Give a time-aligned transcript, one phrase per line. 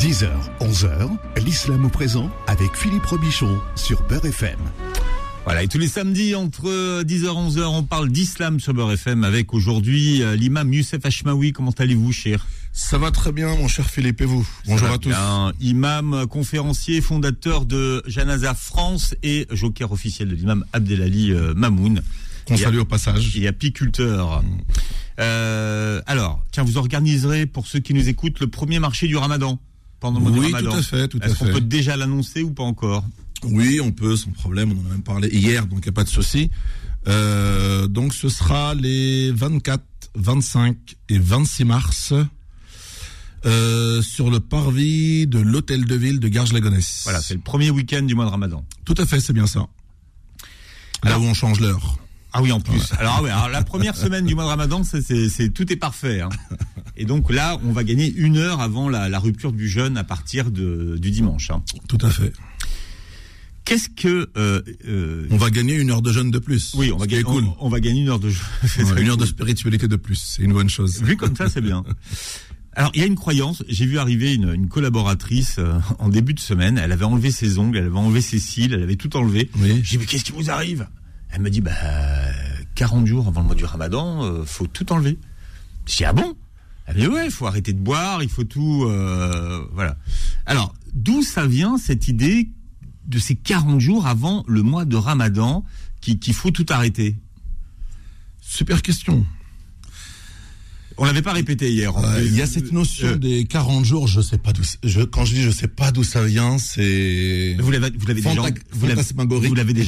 [0.00, 0.28] 10h,
[0.60, 1.10] 11h,
[1.44, 4.58] l'islam au présent avec Philippe Robichon sur Beurre FM.
[5.44, 9.24] Voilà, et tous les samedis entre 10h et 11h, on parle d'islam sur Beurre FM
[9.24, 11.52] avec aujourd'hui euh, l'imam Youssef Hachmaoui.
[11.52, 12.46] Comment allez-vous, cher?
[12.72, 14.46] Ça va très bien, mon cher Philippe, et vous?
[14.66, 15.08] Bonjour Ça va à tous.
[15.10, 15.52] bien.
[15.60, 22.02] Imam, conférencier, fondateur de Janaza France et joker officiel de l'imam Abdelali euh, Mamoun.
[22.46, 23.36] Qu'on salue au passage.
[23.36, 24.42] et apiculteur.
[25.20, 29.58] Euh, alors, tiens, vous organiserez pour ceux qui nous écoutent le premier marché du Ramadan
[30.00, 30.70] pendant le mois Oui, Ramadan.
[30.72, 31.52] tout à fait, tout à Est-ce qu'on fait.
[31.52, 33.04] peut déjà l'annoncer ou pas encore?
[33.44, 34.72] Oui, on peut, sans problème.
[34.72, 36.50] On en a même parlé hier, donc il n'y a pas de souci.
[37.08, 39.82] Euh, donc ce sera les 24,
[40.16, 40.76] 25
[41.08, 42.12] et 26 mars
[43.46, 47.00] euh, sur le parvis de l'hôtel de ville de Garges-la-Gonesse.
[47.04, 48.64] Voilà, c'est le premier week-end du mois de Ramadan.
[48.84, 49.60] Tout à fait, c'est bien ça.
[49.60, 49.66] Là
[51.12, 51.98] Alors- où on change l'heure.
[52.32, 52.92] Ah oui, en plus.
[52.98, 56.20] Alors, ah ouais, alors la première semaine du mois de Ramadan, c'est, tout est parfait.
[56.20, 56.28] hein.
[56.96, 60.04] Et donc là, on va gagner une heure avant la, la rupture du jeûne à
[60.04, 61.50] partir de, du dimanche.
[61.50, 61.62] hein.
[61.88, 62.32] Tout à fait.
[63.64, 66.72] Qu'est-ce que euh, euh, On va gagner une heure de jeûne de plus.
[66.76, 67.44] oui, on va gagner cool.
[67.44, 68.28] on, on va gagner une heure de
[68.78, 71.02] Ouais, une heure de spiritualité de plus, c'est une bonne chose.
[71.02, 71.84] Vu comme ça, c'est bien.
[72.74, 73.62] Alors, il y a une croyance.
[73.68, 76.78] J'ai vu arriver une, une collaboratrice euh, en début de semaine.
[76.78, 79.50] Elle avait enlevé ses ongles, elle avait enlevé ses cils, elle avait tout enlevé.
[79.58, 79.80] Oui.
[79.82, 80.86] J'ai dit, mais qu'est-ce qui vous arrive?
[81.32, 81.72] Elle me dit, bah,
[82.74, 85.18] 40 jours avant le mois du ramadan, euh, faut tout enlever.
[85.86, 86.34] J'ai dit, ah bon?
[86.86, 88.84] Elle me dit, ouais, il faut arrêter de boire, il faut tout...
[88.86, 89.96] euh, voilà.
[90.46, 92.50] Alors, d'où ça vient cette idée
[93.06, 95.64] de ces 40 jours avant le mois de ramadan
[96.00, 97.16] qui- qu'il faut tout arrêter?
[98.40, 99.24] Super question.
[101.02, 101.92] On l'avait pas répété hier.
[102.22, 104.62] Il y a cette notion Euh, des 40 jours, je sais pas d'où.
[104.84, 107.56] Je, quand je dis je sais pas d'où ça vient, c'est.
[107.58, 109.02] Vous l'avez, vous l'avez déjà, vous l'avez,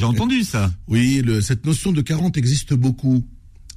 [0.07, 0.73] entendu ça.
[0.87, 3.23] Oui, le- cette notion de 40 existe beaucoup.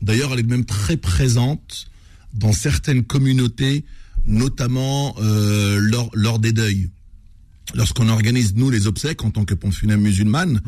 [0.01, 1.89] D'ailleurs, elle est même très présente
[2.33, 3.85] dans certaines communautés,
[4.27, 6.89] notamment euh, lors, lors des deuils.
[7.75, 10.61] Lorsqu'on organise, nous, les obsèques, en tant que pompe funèbre musulmane,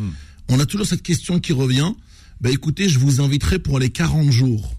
[0.49, 1.93] on a toujours cette question qui revient.
[2.41, 4.75] Ben écoutez, je vous inviterai pour les 40 jours.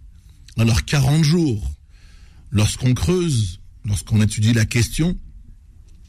[0.57, 1.71] Alors, 40 jours,
[2.51, 5.17] lorsqu'on creuse, lorsqu'on étudie la question,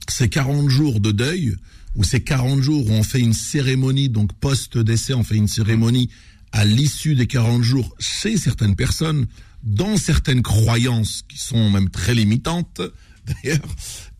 [0.09, 1.57] ces 40 jours de deuil,
[1.97, 6.09] ou ces 40 jours où on fait une cérémonie, donc post-décès, on fait une cérémonie
[6.53, 9.27] à l'issue des 40 jours chez certaines personnes,
[9.63, 12.81] dans certaines croyances qui sont même très limitantes,
[13.27, 13.67] d'ailleurs.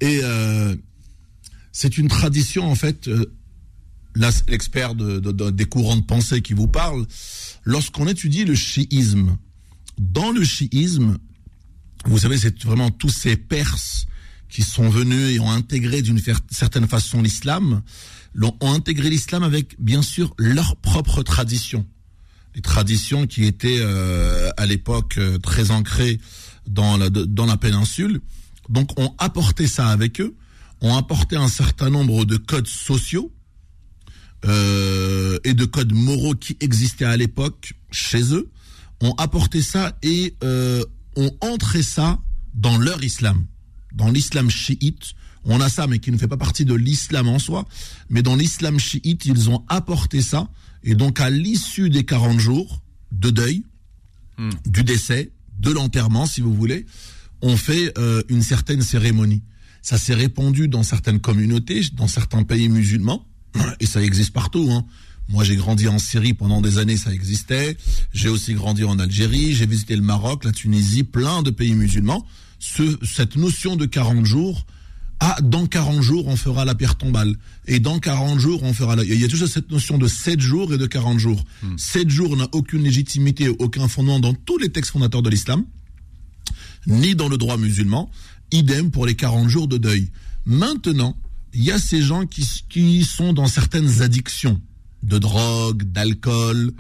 [0.01, 0.77] Et euh,
[1.73, 3.33] c'est une tradition, en fait, euh,
[4.47, 7.07] l'expert de, de- de- des courants de pensée qui vous parle,
[7.65, 9.37] lorsqu'on étudie le chiisme,
[9.99, 11.19] dans le chiisme,
[12.07, 14.07] vous savez, c'est vraiment tous ces Perses
[14.49, 17.83] qui sont venus et ont intégré d'une certaine façon l'islam,
[18.43, 21.87] ont intégré l'islam avec, bien sûr, leur propre tradition.
[22.55, 26.19] Les traditions qui étaient euh, à l'époque euh, très ancrées
[26.67, 28.21] dans la, dans la péninsule.
[28.69, 30.35] Donc, ont apporté ça avec eux,
[30.81, 33.33] ont apporté un certain nombre de codes sociaux
[34.47, 38.49] euh, et de codes moraux qui existaient à l'époque chez eux,
[39.01, 40.83] ont apporté ça et euh,
[41.21, 42.19] ont entré ça
[42.55, 43.47] dans leur islam,
[43.93, 45.13] dans l'islam chiite.
[45.45, 47.67] On a ça, mais qui ne fait pas partie de l'islam en soi.
[48.11, 50.49] Mais dans l'islam chiite, ils ont apporté ça.
[50.83, 52.83] Et donc, à l'issue des 40 jours
[53.13, 53.65] de deuil,
[54.41, 54.49] Hmm.
[54.65, 56.87] du décès, de l'enterrement, si vous voulez,
[57.43, 59.43] on fait euh, une certaine cérémonie.
[59.83, 63.27] Ça s'est répandu dans certaines communautés, dans certains pays musulmans,
[63.81, 64.67] et ça existe partout.
[64.71, 64.87] Hein.
[65.31, 67.77] Moi, j'ai grandi en Syrie pendant des années, ça existait.
[68.13, 72.27] J'ai aussi grandi en Algérie, j'ai visité le Maroc, la Tunisie, plein de pays musulmans.
[72.59, 74.67] Ce, cette notion de 40 jours,
[75.21, 77.37] ah, dans 40 jours, on fera la pierre tombale.
[77.67, 79.05] Et dans 40 jours, on fera la...
[79.05, 81.45] Il y a toujours cette notion de 7 jours et de 40 jours.
[81.77, 85.65] 7 jours n'a aucune légitimité, aucun fondement dans tous les textes fondateurs de l'islam,
[86.89, 88.11] ni dans le droit musulman.
[88.51, 90.09] Idem pour les 40 jours de deuil.
[90.45, 91.17] Maintenant,
[91.55, 94.61] il y a ces gens qui, qui sont dans certaines addictions
[95.03, 96.73] de drogue, d'alcool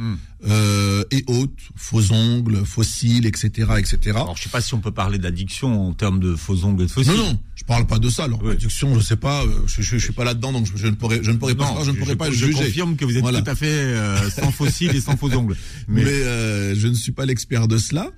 [0.48, 3.98] euh, et autres, faux ongles, fossiles, etc., etc.
[4.16, 6.86] Alors, je sais pas si on peut parler d'addiction en termes de faux ongles et
[6.86, 7.12] de fossiles.
[7.12, 8.24] Non, non, je parle pas de ça.
[8.24, 8.50] Alors, Oui.
[8.50, 10.92] l'addiction, je sais pas, euh, je, je, je suis pas là-dedans, donc je, je ne
[10.94, 12.64] pourrais, je ne pourrais pas, Non, je ne pourrais pas je juger.
[12.64, 13.42] confirme que vous êtes Voilà.
[13.42, 15.56] tout à fait euh, sans fossiles et sans faux ongles.
[15.88, 18.08] Mais, Mais, euh, je ne suis pas l'expert de cela.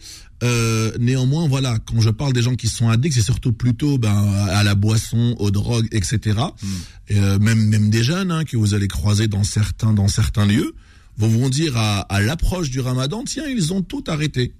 [0.44, 4.12] Euh, néanmoins, voilà, quand je parle des gens qui sont addicts, c'est surtout plutôt ben,
[4.50, 6.36] à la boisson, aux drogues, etc.
[7.08, 10.44] Et, euh, même même des jeunes hein, que vous allez croiser dans certains dans certains
[10.44, 10.74] lieux,
[11.18, 14.52] vont vous dire à, à l'approche du Ramadan, tiens, ils ont tout arrêté.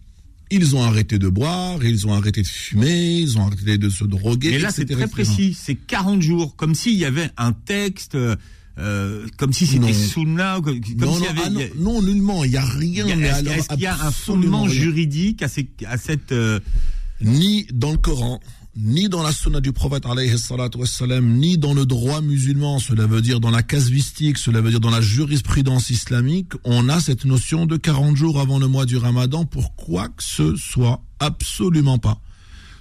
[0.50, 4.04] Ils ont arrêté de boire, ils ont arrêté de fumer, ils ont arrêté de se
[4.04, 4.50] droguer.
[4.50, 5.10] mais là, c'est très etc.
[5.10, 5.56] précis.
[5.58, 8.16] C'est 40 jours, comme s'il y avait un texte,
[8.78, 11.40] euh, comme si c'était sunna, comme, non, s'il y avait.
[11.44, 13.06] ah non, il y a- non, nullement, il n'y a rien.
[13.06, 16.60] Est-ce qu'il y a un fondement juridique à, ces, à cette euh,
[17.22, 18.40] Ni dans le Coran,
[18.74, 23.38] ni dans la sunna du prophète wassalam, ni dans le droit musulman, cela veut dire
[23.38, 27.76] dans la casuistique, cela veut dire dans la jurisprudence islamique, on a cette notion de
[27.76, 32.20] 40 jours avant le mois du ramadan pour quoi que ce soit, absolument pas.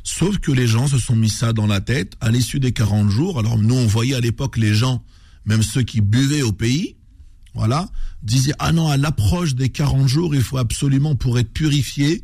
[0.03, 3.09] Sauf que les gens se sont mis ça dans la tête à l'issue des 40
[3.09, 3.37] jours.
[3.37, 5.03] Alors nous, on voyait à l'époque les gens,
[5.45, 6.95] même ceux qui buvaient au pays,
[7.53, 7.89] voilà,
[8.23, 12.23] disaient, ah non, à l'approche des 40 jours, il faut absolument, pour être purifié,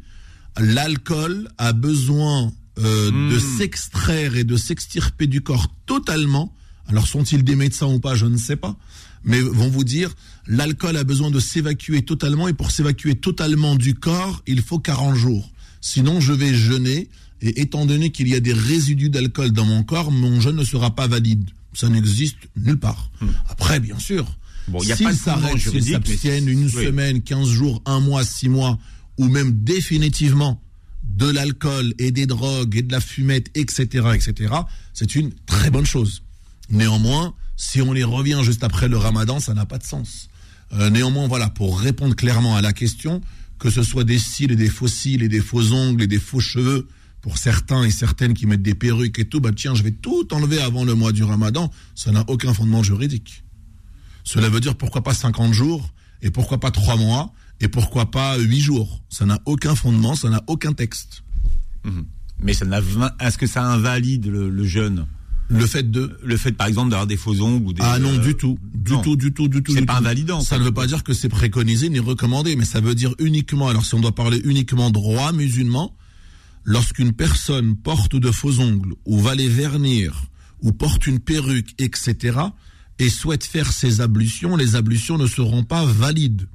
[0.58, 3.58] l'alcool a besoin euh, de Hmm.
[3.58, 6.54] s'extraire et de s'extirper du corps totalement.
[6.88, 8.76] Alors sont-ils des médecins ou pas, je ne sais pas.
[9.24, 10.14] Mais vont vous dire,
[10.48, 15.16] l'alcool a besoin de s'évacuer totalement et pour s'évacuer totalement du corps, il faut 40
[15.16, 15.52] jours.
[15.82, 17.10] Sinon, je vais jeûner
[17.42, 20.64] et étant donné qu'il y a des résidus d'alcool dans mon corps, mon jeûne ne
[20.64, 21.50] sera pas valide.
[21.74, 23.12] Ça n'existe nulle part.
[23.50, 24.26] Après, bien sûr,
[24.68, 24.72] Hmm.
[24.74, 26.72] Bon, s'ils s'arrêtent, s'ils s'abstiennent une oui.
[26.72, 28.78] semaine, 15 jours, un mois, six mois,
[29.18, 30.62] ou même définitivement
[31.16, 34.54] de l'alcool et des drogues et de la fumette, etc., etc.,
[34.94, 36.24] c'est une très bonne chose.
[36.70, 40.30] Néanmoins, si on les revient juste après le ramadan, ça n'a pas de sens.
[40.74, 43.22] Euh, néanmoins, voilà, pour répondre clairement à la question,
[43.58, 46.20] que ce soit des cils et des faux cils et des faux ongles et des
[46.20, 46.88] faux cheveux,
[47.22, 50.34] pour certains et certaines qui mettent des perruques et tout, bah tiens, je vais tout
[50.34, 53.44] enlever avant le mois du ramadan, ça n'a aucun fondement juridique.
[54.24, 58.38] Cela veut dire pourquoi pas 50 jours et pourquoi pas 3 mois et pourquoi pas
[58.38, 59.02] 8 jours?
[59.10, 61.24] Ça n'a aucun fondement, ça n'a aucun texte.
[62.44, 62.82] Mais ça n'a,
[63.20, 65.06] est-ce que ça invalide le, le jeûne?
[65.50, 66.20] Le fait de...
[66.24, 67.82] Le fait, par exemple, d'avoir des faux ongles ou des.
[67.82, 69.02] Ah non, euh, du tout, du non.
[69.02, 69.74] tout, du tout, du tout.
[69.74, 70.00] C'est pas tout.
[70.00, 70.60] invalidant, Ça ça.
[70.60, 73.86] ne veut pas dire que c'est préconisé ni recommandé, mais ça veut dire uniquement, alors
[73.86, 75.96] si on doit parler uniquement droit musulman,
[76.66, 80.26] lorsqu'une personne porte de faux ongles ou va les vernir
[80.62, 82.38] ou porte une perruque, etc.,
[83.00, 86.48] et souhaite faire ses ablutions, les ablutions ne seront pas valides.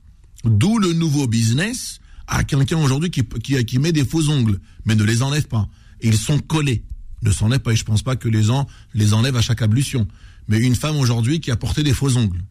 [0.44, 4.94] D'où le nouveau business à quelqu'un aujourd'hui qui, qui, qui met des faux ongles, mais
[4.94, 5.68] ne les enlève pas.
[6.02, 6.84] Ils sont collés.
[7.22, 7.72] Ne s'enlève pas.
[7.72, 10.08] Et je pense pas que les gens les enlèvent à chaque ablution.
[10.48, 12.42] Mais une femme aujourd'hui qui a porté des faux ongles,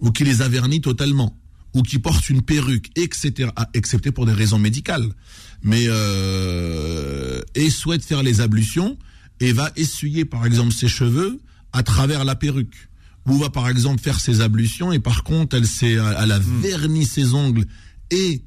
[0.00, 1.38] ou qui les a vernis totalement,
[1.74, 5.08] ou qui porte une perruque, etc., excepté pour des raisons médicales,
[5.62, 8.98] mais euh, et souhaite faire les ablutions
[9.38, 11.40] et va essuyer par exemple ses cheveux
[11.72, 12.88] à travers la perruque,
[13.26, 17.04] ou va par exemple faire ses ablutions et par contre elle s'est, elle a verni
[17.04, 17.64] ses ongles
[18.10, 18.42] et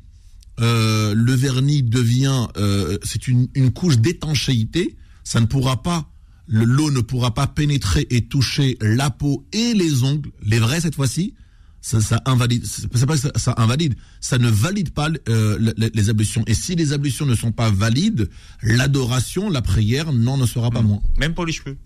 [0.60, 6.10] euh, le vernis devient, euh, c'est une, une couche d'étanchéité, ça ne pourra pas,
[6.48, 10.82] le l'eau ne pourra pas pénétrer et toucher la peau et les ongles, les vrais
[10.82, 11.34] cette fois-ci,
[11.82, 15.90] ça, ça invalide, c'est pas que ça, ça invalide, ça ne valide pas euh, les,
[15.94, 16.44] les ablutions.
[16.48, 18.30] Et si les ablutions ne sont pas valides,
[18.62, 21.02] l'adoration, la prière n'en ne sera pas moins.
[21.18, 21.78] Même pour les cheveux.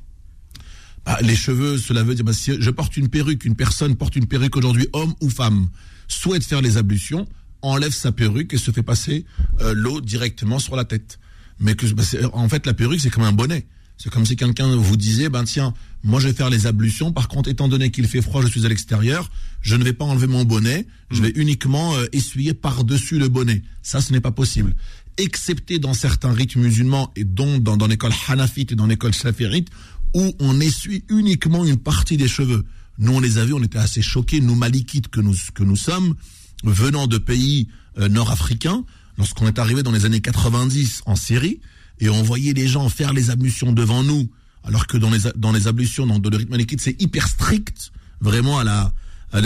[1.07, 4.17] Bah, les cheveux, cela veut dire, bah, si je porte une perruque, une personne porte
[4.17, 5.69] une perruque aujourd'hui, homme ou femme,
[6.09, 7.25] souhaite faire les ablutions,
[7.61, 9.23] enlève sa perruque et se fait passer
[9.61, 11.17] euh, l'eau directement sur la tête.
[11.61, 13.65] Mais que, c'est- en fait, la perruque, c'est comme un bonnet.
[13.97, 15.73] C'est comme si quelqu'un vous disait, ben tiens,
[16.03, 17.11] moi je vais faire les ablutions.
[17.13, 19.31] Par contre, étant donné qu'il fait froid, je suis à l'extérieur,
[19.61, 20.85] je ne vais pas enlever mon bonnet.
[21.09, 23.63] Je vais uniquement euh, essuyer par-dessus le bonnet.
[23.81, 24.75] Ça, ce n'est pas possible.
[25.17, 29.69] Excepté dans certains rites musulmans et dont dans, dans l'école hanafite et dans l'école shafirite,
[30.17, 32.65] où on essuie uniquement une partie des cheveux.
[32.97, 35.75] Nous, on les a vus, on était assez choqués, nous malikites que nous, que nous
[35.75, 36.15] sommes,
[36.63, 37.67] venant de pays
[37.99, 38.83] euh, nord-africains,
[39.19, 41.59] lorsqu'on est arrivé dans les années 90 en Syrie,
[41.99, 44.27] et on voyait les gens faire les ablutions devant nous,
[44.63, 48.57] alors que dans les, dans les ablutions, dans le rite malikite, c'est hyper strict, vraiment
[48.57, 48.93] à la,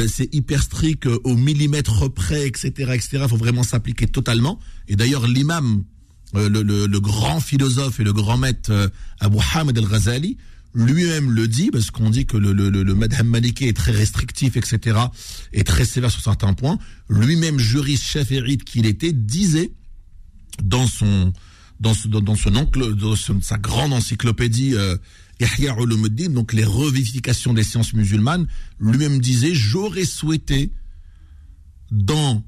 [0.07, 3.09] c'est hyper strict euh, au millimètre près, etc., etc.
[3.23, 4.57] Il faut vraiment s'appliquer totalement.
[4.87, 5.83] Et d'ailleurs, l'imam,
[6.35, 10.37] euh, le, grand philosophe et le grand maître Abu Hamid al-Ghazali,
[10.73, 14.97] lui-même le dit, parce qu'on dit que le, madhhab maliki est très restrictif, etc.,
[15.53, 16.79] et très sévère sur certains points.
[17.09, 19.71] Lui-même, juriste chef hérite qu'il était, disait
[20.63, 21.33] dans son
[21.79, 24.97] dans, dans, son enclo- dans sa grande encyclopédie euh,
[25.39, 28.47] Ulumuddin, donc les revivifications des sciences musulmanes,
[28.79, 30.71] lui-même disait j'aurais souhaité
[31.89, 32.43] dans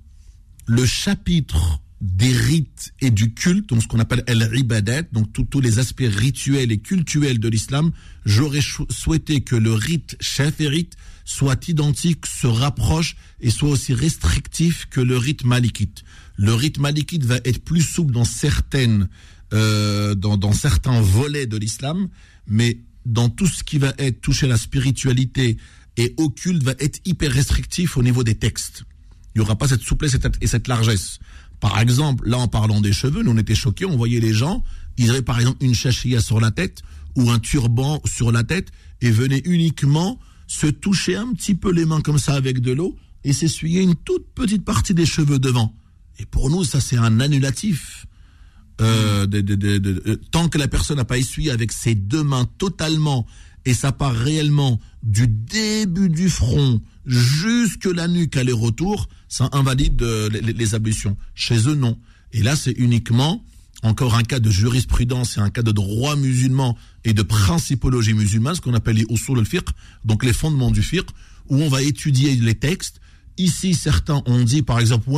[0.68, 5.80] le chapitre des rites et du culte, donc ce qu'on appelle el-ibadat, donc tous- les
[5.80, 7.94] aspects rituels et cultuels de l'islam,
[8.26, 15.00] j'aurais souhaité que le rite chaférite soit identique, se rapproche et soit aussi restrictif que
[15.00, 16.04] le rite malikite.
[16.36, 19.08] Le rite malikite va être plus souple dans certaines,
[19.54, 22.10] euh, dans, dans certains volets de l'islam,
[22.48, 25.56] mais dans tout ce qui va être touché à la spiritualité
[25.96, 28.84] et au culte va être hyper restrictif au niveau des textes.
[29.36, 31.20] Il n'y aura pas cette souplesse et cette largesse.
[31.64, 34.66] Par exemple, là en parlant des cheveux, nous on était choqués, on voyait les gens,
[34.98, 36.82] ils avaient par exemple une chachia sur la tête
[37.16, 38.68] ou un turban sur la tête
[39.00, 42.98] et venaient uniquement se toucher un petit peu les mains comme ça avec de l'eau
[43.24, 45.74] et s'essuyer une toute petite partie des cheveux devant.
[46.20, 48.08] Et pour nous, ça c'est un annulatif
[48.82, 53.26] euh, euh, tant que la personne n'a pas essuyé avec ses deux mains totalement,
[53.66, 60.30] et ça part réellement du début du front jusque la nuque aller-retour, ça invalide euh,
[60.30, 61.18] les, les- ablutions.
[61.36, 61.98] Chez eux, non.
[62.32, 63.44] Et là, c'est uniquement
[63.84, 68.56] encore un cas de jurisprudence et un cas de droit musulman et de principologie musulmane,
[68.56, 69.68] ce qu'on appelle les usul al-fiqh,
[70.06, 71.10] donc les fondements du fiqh,
[71.50, 73.02] où on va étudier les textes.
[73.38, 75.10] Ici, certains ont dit, par exemple,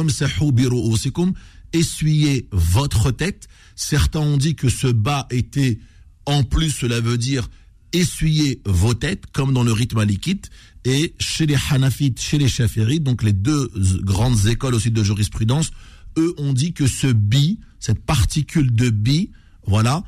[1.74, 3.48] essuyez votre tête.
[3.76, 5.80] Certains ont dit que ce bas était,
[6.26, 7.50] en plus, cela veut dire
[7.96, 10.50] essuyez vos têtes, comme dans le rythme malikite.
[10.84, 13.72] Et chez les Hanafites, chez les Shafirites, donc les deux
[14.04, 15.72] grandes écoles aussi de jurisprudence,
[16.18, 19.32] eux ont dit que ce bi, cette particule de bi,
[19.66, 20.04] voilà,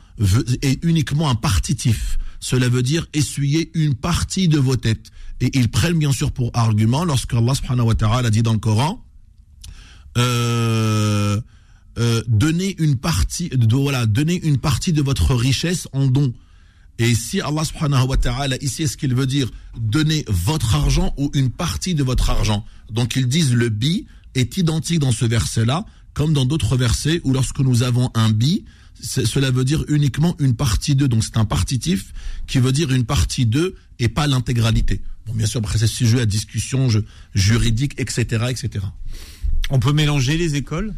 [0.62, 2.20] est uniquement un partitif.
[2.40, 5.12] Cela veut dire essuyer une partie de vos têtes.
[5.42, 8.60] Et ils prennent bien sûr pour argument lorsque Allah subhanahu wa ta'ala dit dans le
[8.60, 9.04] Coran,
[10.18, 11.42] euh,
[12.00, 16.34] euh, donner une partie voilà donner une partie de votre richesse en don
[17.00, 21.30] et si Allah subhanahu wa ta'ala ici est-ce qu'il veut dire donner votre argent ou
[21.34, 22.66] une partie de votre argent.
[22.92, 27.22] Donc ils disent le bi est identique dans ce verset là comme dans d'autres versets
[27.24, 28.66] où lorsque nous avons un bi
[29.00, 31.08] cela veut dire uniquement une partie d'eux.
[31.08, 32.14] Donc c'est un partitif
[32.48, 35.02] qui veut dire une partie d'eux et pas l'intégralité.
[35.28, 36.88] Bon bien sûr après c'est sujet à discussion
[37.36, 38.86] juridique etc etc
[39.70, 40.94] On peut mélanger les écoles?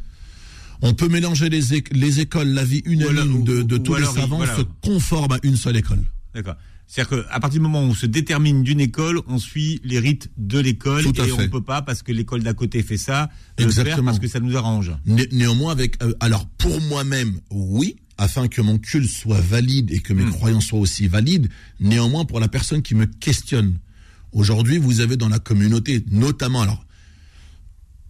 [0.82, 3.96] On peut mélanger les, é- les écoles, la vie unanime de, de ou- tous ou
[3.98, 4.56] les savants voilà.
[4.56, 6.04] se conforme à une seule école.
[6.34, 6.56] D'accord.
[6.88, 10.32] C'est-à-dire qu'à partir du moment où on se détermine d'une école, on suit les rites
[10.38, 11.48] de l'école Tout à et on fait.
[11.48, 14.06] peut pas parce que l'école d'à côté fait ça, le faire Exactement.
[14.06, 14.92] parce que ça nous arrange.
[15.06, 20.00] Né- néanmoins, avec, euh, alors pour moi-même, oui, afin que mon culte soit valide et
[20.00, 20.32] que mes Hmm.
[20.32, 21.50] croyances soient aussi valides.
[21.80, 23.78] Néanmoins, pour la personne qui me questionne,
[24.32, 26.84] aujourd'hui, vous avez dans la communauté, notamment, alors,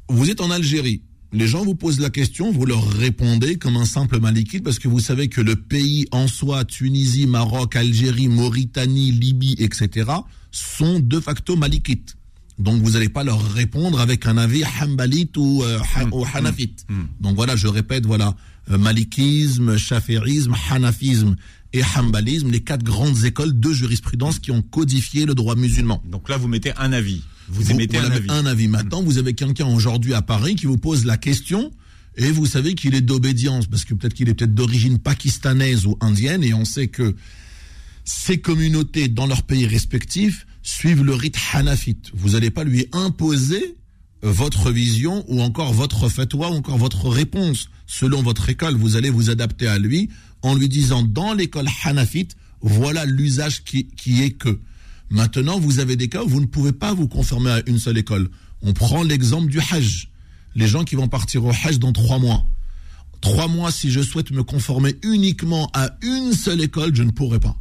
[0.07, 1.01] vous êtes en Algérie.
[1.31, 4.87] Les gens vous posent la question, vous leur répondez comme un simple malikite parce que
[4.87, 10.09] vous savez que le pays en soi, Tunisie, Maroc, Algérie, Mauritanie, Libye, etc.,
[10.51, 12.15] sont de facto malikites.
[12.57, 16.85] Donc vous n'allez pas leur répondre avec un avis hambalite ou, euh, ha- ou hanafite.
[17.21, 18.35] Donc voilà, je répète, voilà,
[18.71, 21.35] euh, malikisme, chafirisme, hanafisme
[21.73, 26.01] et hambalisme, les quatre grandes écoles de jurisprudence qui ont codifié le droit musulman.
[26.09, 27.21] Donc là, vous mettez un avis.
[27.49, 28.29] Vous, Vous, émettez un avis.
[28.29, 28.67] un avis.
[28.67, 31.71] Maintenant, vous avez quelqu'un aujourd'hui à Paris qui vous pose la question
[32.17, 35.97] et vous savez qu'il est d'obédience parce que peut-être qu'il est peut-être d'origine pakistanaise ou
[36.01, 37.15] indienne et on sait que
[38.03, 42.11] ces communautés dans leurs pays respectifs suivent le rite hanafite.
[42.13, 43.75] Vous n'allez pas lui imposer
[44.21, 48.75] votre vision ou encore votre fatwa ou encore votre réponse selon votre école.
[48.75, 50.09] Vous allez vous adapter à lui
[50.41, 54.59] en lui disant dans l'école hanafite, voilà l'usage qui, qui est que.
[55.09, 57.97] Maintenant, vous avez des cas où vous ne pouvez pas vous conformer à une seule
[57.97, 58.29] école.
[58.61, 60.09] On prend l'exemple du Hajj.
[60.55, 62.45] Les gens qui vont partir au Hajj dans trois mois.
[63.21, 67.39] Trois mois, si je souhaite me conformer uniquement à une seule école, je ne pourrai
[67.39, 67.57] pas.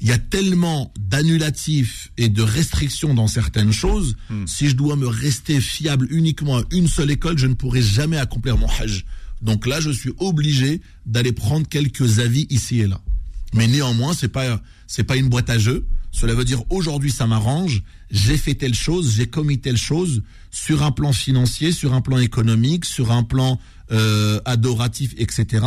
[0.00, 4.16] Il y a tellement d'annulatifs et de restrictions dans certaines choses.
[4.46, 8.16] Si je dois me rester fiable uniquement à une seule école, je ne pourrai jamais
[8.16, 9.04] accomplir mon Hajj.
[9.42, 13.00] Donc là, je suis obligé d'aller prendre quelques avis ici et là.
[13.54, 15.86] Mais néanmoins, c'est pas c'est pas une boîte à jeux.
[16.10, 20.82] Cela veut dire aujourd'hui ça m'arrange, j'ai fait telle chose, j'ai commis telle chose sur
[20.82, 23.60] un plan financier, sur un plan économique, sur un plan
[23.90, 25.66] euh, adoratif, etc.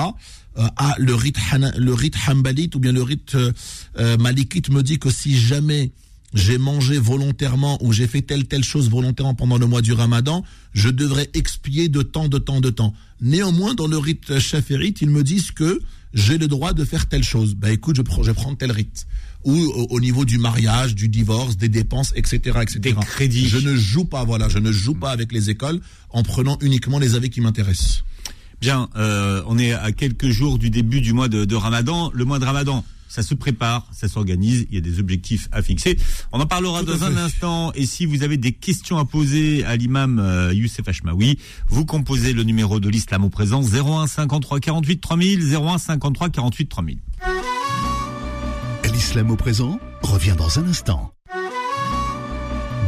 [0.58, 1.38] Euh, ah, le rite
[1.78, 3.54] le rite hambalite ou bien le rite euh,
[3.98, 5.92] euh, malikite me dit que si jamais
[6.34, 10.44] j'ai mangé volontairement ou j'ai fait telle telle chose volontairement pendant le mois du Ramadan,
[10.74, 12.94] je devrais expier de temps de temps de temps.
[13.22, 15.80] Néanmoins, dans le rite chaférite, ils me disent que
[16.14, 17.56] j'ai le droit de faire telle chose.
[17.56, 19.08] Ben écoute, je prends, je prends tel rite.
[19.44, 22.80] Ou au, au niveau du mariage, du divorce, des dépenses, etc., etc.
[22.80, 23.48] Des crédits.
[23.48, 25.80] Je ne joue pas, voilà, je ne joue pas avec les écoles
[26.10, 28.04] en prenant uniquement les avis qui m'intéressent.
[28.62, 32.12] Bien, euh, on est à quelques jours du début du mois de, de Ramadan.
[32.14, 35.62] Le mois de Ramadan, ça se prépare, ça s'organise, il y a des objectifs à
[35.62, 35.98] fixer.
[36.32, 37.72] On en parlera dans un instant.
[37.74, 42.34] Et si vous avez des questions à poser à l'imam euh, Youssef Hachmaoui, vous composez
[42.34, 46.98] le numéro de l'islam au présent 01 53 48 3000, 01 53 48 3000.
[48.94, 51.14] L'islam au présent revient dans un instant.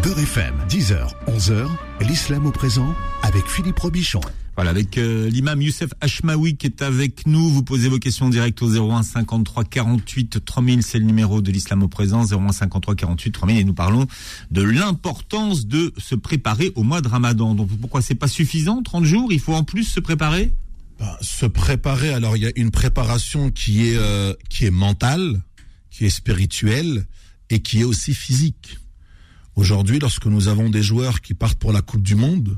[0.04, 1.68] Beurre FM, 10h, 11h,
[2.02, 4.20] l'islam au présent avec Philippe Robichon.
[4.56, 7.50] Voilà, avec euh, l'imam Youssef Hachmaoui qui est avec nous.
[7.50, 11.84] Vous posez vos questions directes au 01 53 48 3000, c'est le numéro de l'islam
[11.84, 14.06] au présent, 01 53 48 3000, et nous parlons
[14.52, 17.56] de l'importance de se préparer au mois de Ramadan.
[17.56, 19.32] Donc pourquoi c'est pas suffisant, 30 jours?
[19.32, 20.52] Il faut en plus se préparer?
[21.00, 25.42] Ben, se préparer, alors il y a une préparation qui est, euh, qui est mentale,
[25.94, 27.06] qui est spirituelle
[27.50, 28.80] et qui est aussi physique.
[29.56, 32.58] Aujourd'hui, lorsque nous avons des joueurs qui partent pour la Coupe du Monde,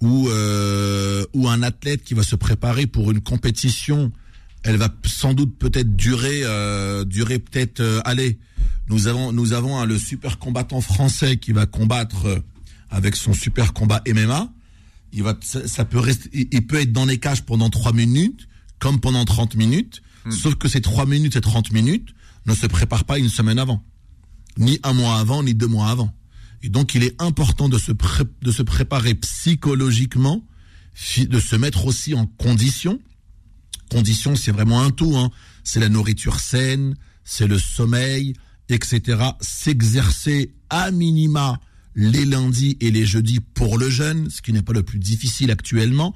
[0.00, 4.12] ou euh, ou un athlète qui va se préparer pour une compétition,
[4.62, 8.38] elle va sans doute peut-être durer euh, durer peut-être euh, allez,
[8.88, 12.38] nous avons nous avons hein, le super combattant français qui va combattre euh,
[12.90, 14.52] avec son super combat MMA.
[15.12, 17.92] Il va ça, ça peut rester il, il peut être dans les cages pendant trois
[17.92, 18.46] minutes
[18.78, 22.14] comme pendant 30 minutes, sauf que ces trois minutes et 30 minutes
[22.48, 23.84] ne se préparent pas une semaine avant,
[24.56, 26.12] ni un mois avant, ni deux mois avant.
[26.62, 27.92] Et donc, il est important de se,
[28.42, 30.44] de se préparer psychologiquement,
[31.18, 33.00] de se mettre aussi en condition.
[33.90, 35.16] Condition, c'est vraiment un tout.
[35.16, 35.30] Hein.
[35.62, 38.34] C'est la nourriture saine, c'est le sommeil,
[38.68, 39.22] etc.
[39.40, 41.60] S'exercer à minima
[41.94, 45.50] les lundis et les jeudis pour le jeûne, ce qui n'est pas le plus difficile
[45.50, 46.14] actuellement,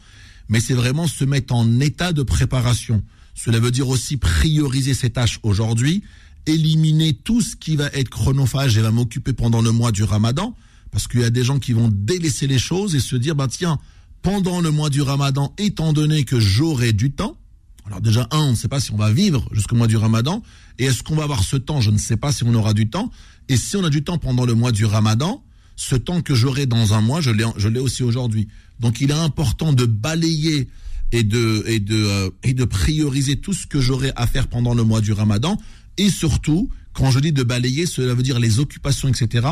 [0.49, 3.03] mais c'est vraiment se mettre en état de préparation.
[3.35, 6.03] Cela veut dire aussi prioriser ses tâches aujourd'hui,
[6.47, 10.55] éliminer tout ce qui va être chronophage et va m'occuper pendant le mois du ramadan,
[10.91, 13.49] parce qu'il y a des gens qui vont délaisser les choses et se dire, bah
[13.49, 13.79] tiens,
[14.23, 17.37] pendant le mois du ramadan, étant donné que j'aurai du temps,
[17.85, 20.43] alors déjà, un, on ne sait pas si on va vivre jusqu'au mois du ramadan,
[20.79, 22.89] et est-ce qu'on va avoir ce temps, je ne sais pas si on aura du
[22.89, 23.11] temps,
[23.49, 25.43] et si on a du temps pendant le mois du ramadan,
[25.77, 28.49] ce temps que j'aurai dans un mois, je l'ai, aussi aujourd'hui.
[28.79, 30.69] Donc il est important de balayer
[31.11, 34.75] et de, et de, euh, et de prioriser tout ce que j'aurai à faire pendant
[34.75, 35.59] le mois du ramadan,
[35.99, 39.49] et surtout, quand je dis de balayer, cela veut dire les occupations, etc.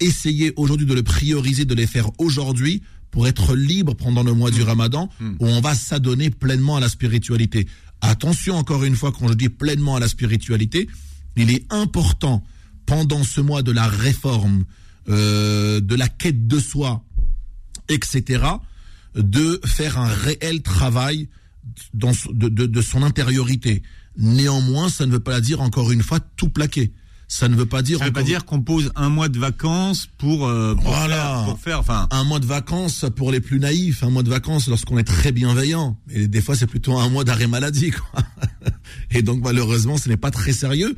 [0.00, 4.50] Essayez aujourd'hui de le prioriser, de les faire aujourd'hui pour être libre pendant le mois
[4.50, 5.08] du ramadan
[5.40, 7.66] où on va s'adonner pleinement à la spiritualité.
[8.00, 10.88] Attention encore une fois quand je dis pleinement à la spiritualité,
[11.36, 12.42] il est important
[12.86, 14.64] pendant ce mois de la réforme,
[15.08, 17.04] euh, de la quête de soi,
[17.88, 18.42] etc.,
[19.14, 21.28] de faire un réel travail
[21.94, 23.82] dans, son- de, de- de son intériorité.
[24.16, 26.92] Néanmoins, ça ne veut pas dire encore une fois tout plaquer.
[27.28, 30.06] Ça ne veut pas dire Ça veut pas dire qu'on pose un mois de vacances
[30.18, 31.16] pour, euh, pour Voilà.
[31.16, 34.28] faire, pour faire, enfin, un mois de vacances pour les plus naïfs, un mois de
[34.28, 35.96] vacances lorsqu'on est très bienveillant.
[36.10, 38.22] Et des fois, c'est plutôt un mois d'arrêt maladie, quoi.
[39.10, 40.94] Et donc, malheureusement, ce n'est pas très sérieux.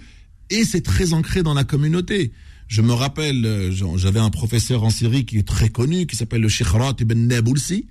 [0.50, 2.32] Et c'est très ancré dans la communauté.
[2.66, 6.40] Je me rappelle, euh, j'avais un professeur en Syrie qui est très connu, qui s'appelle
[6.40, 7.86] le Sheikh Rat ibn Naboulsi.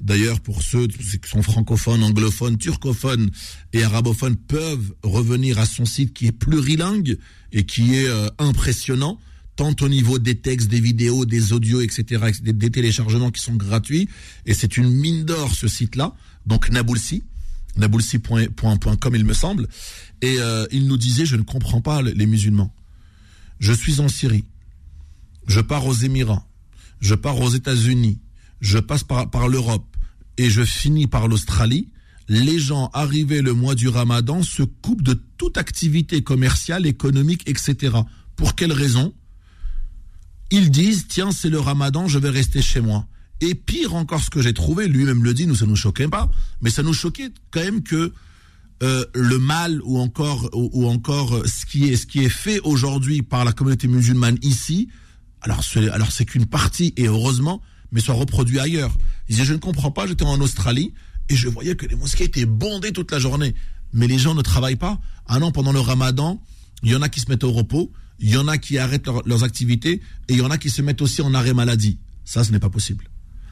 [0.00, 3.30] D'ailleurs, pour ceux qui sont francophones, anglophones, turcophones
[3.74, 7.18] et arabophones peuvent revenir à son site qui est plurilingue
[7.52, 9.18] et qui est euh, impressionnant,
[9.56, 14.08] tant au niveau des textes, des vidéos, des audios, etc., des, téléchargements qui sont gratuits.
[14.46, 16.14] Et c'est une mine d'or, ce site-là.
[16.46, 17.22] Donc, Naboulsi,
[17.76, 19.68] naboulsi.com, il me semble.
[20.22, 22.72] Et euh, il nous disait, je ne comprends pas le- les musulmans.
[23.58, 24.44] Je suis en Syrie.
[25.46, 26.46] Je pars aux Émirats.
[27.00, 28.18] Je pars aux États-Unis.
[28.62, 29.89] Je passe par l'Europe.
[30.40, 31.90] Et je finis par l'Australie.
[32.26, 37.98] Les gens arrivés le mois du ramadan se coupent de toute activité commerciale, économique, etc.
[38.36, 39.12] Pour quelle raison?
[40.50, 43.06] Ils disent, tiens, c'est le ramadan, je vais rester chez moi.
[43.42, 46.30] Et pire encore, ce que j'ai trouvé, lui-même le dit, nous, ça nous choquait pas,
[46.62, 48.14] mais ça nous choquait quand même que
[48.82, 52.60] euh, le mal ou encore ou, encore euh, ce qui est ce qui est fait
[52.60, 54.88] aujourd'hui par la communauté musulmane ici,
[55.42, 57.60] alors c'est alors c'est qu'une partie et heureusement,
[57.92, 58.96] mais soit reproduit ailleurs.
[59.30, 60.92] Il disait je ne comprends pas, j'étais en Australie
[61.28, 63.54] et je voyais que les mosquées étaient bondées toute la journée,
[63.92, 65.00] mais les gens ne travaillent pas.
[65.26, 66.42] Ah non, pendant le Ramadan,
[66.82, 69.06] il y en a qui se mettent au repos, il y en a qui arrêtent
[69.06, 71.98] leur- leurs activités et il y en a qui se mettent aussi en arrêt maladie.
[72.24, 73.08] Ça, ce n'est pas possible.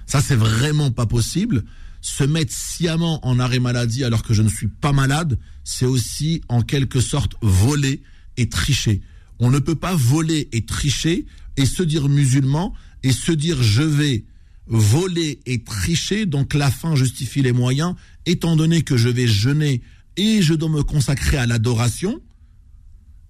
[0.06, 1.64] Ça, c'est vraiment pas possible.
[2.00, 6.42] Se mettre sciemment en arrêt maladie alors que je ne suis pas malade, c'est aussi
[6.48, 8.02] en quelque sorte voler
[8.36, 9.00] et tricher.
[9.38, 13.82] On ne peut pas voler et tricher et se dire musulman et se dire je
[13.82, 14.24] vais
[14.68, 17.94] voler et tricher, donc la fin justifie les moyens,
[18.26, 19.82] étant donné que je vais jeûner
[20.16, 22.20] et je dois me consacrer à l'adoration,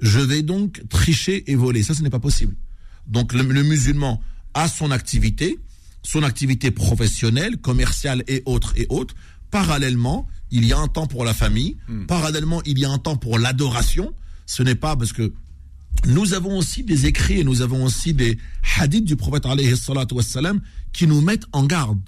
[0.00, 1.82] je vais donc tricher et voler.
[1.82, 2.54] Ça, ce n'est pas possible.
[3.06, 4.20] Donc le, le musulman
[4.54, 5.58] a son activité,
[6.02, 9.14] son activité professionnelle, commerciale et autres et autres.
[9.50, 11.76] Parallèlement, il y a un temps pour la famille.
[12.06, 14.12] Parallèlement, il y a un temps pour l'adoration.
[14.46, 15.32] Ce n'est pas parce que
[16.06, 18.38] nous avons aussi des écrits et nous avons aussi des
[18.78, 20.60] hadiths du prophète alayhi salatu wassalam
[20.92, 22.00] qui nous mettent en garde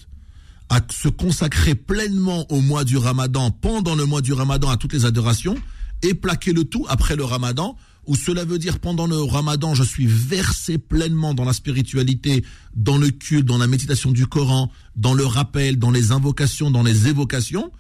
[0.69, 4.93] à se consacrer pleinement au mois du ramadan, pendant le mois du ramadan à toutes
[4.93, 5.57] les adorations,
[6.03, 9.83] et plaquer le tout après le ramadan, où cela veut dire pendant le ramadan, je
[9.83, 15.15] suis versé pleinement dans la spiritualité, dans le culte, dans la méditation du Coran, dans
[15.15, 17.71] le rappel, dans les invocations, dans les évocations,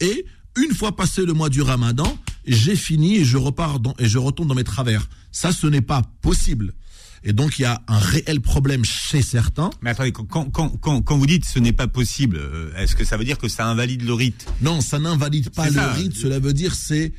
[0.00, 0.24] et
[0.56, 4.48] une fois passé le mois du ramadan, j'ai fini et je repars et je retourne
[4.48, 5.08] dans mes travers.
[5.30, 6.74] Ça, ce n'est pas possible.
[7.24, 9.70] Et donc, il y a un réel problème chez certains.
[9.82, 13.04] mais attendez, quand, quand, quand, quand, vous dites ce n'est pas possible, euh, est-ce que
[13.04, 15.92] ça veut dire que ça invalide le rite Non, ça n'invalide pas le ça.
[15.92, 16.14] rite.
[16.16, 17.12] Cela veut dire c'est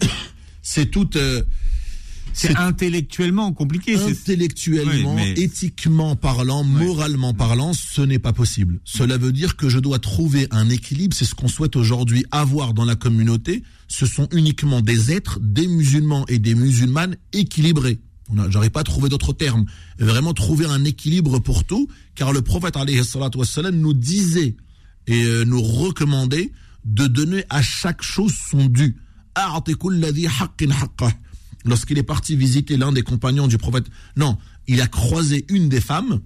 [0.62, 1.16] c'est toute.
[1.16, 1.42] euh,
[2.34, 3.96] C'est intellectuellement compliqué.
[3.96, 8.78] Intellectuellement, Oui, mais- éthiquement parlant, moralement parlant, ce n'est pas possible.
[8.84, 11.16] Cela veut dire que je dois trouver un équilibre.
[11.16, 13.62] C'est ce qu'on souhaite aujourd'hui avoir dans la communauté.
[13.88, 17.98] Ce sont uniquement des êtres, des musulmans et des musulmanes équilibrés.
[18.50, 19.64] J'arrive pas à trouver d'autres termes.
[19.98, 24.56] Vraiment trouver un équilibre pour tout, car le prophète wassalam, nous disait
[25.06, 26.52] et euh, nous recommandait
[26.84, 28.96] de donner à chaque chose son dû.
[31.64, 33.86] Lorsqu'il est parti visiter l'un des compagnons du prophète,
[34.16, 36.20] non, il a croisé une des femmes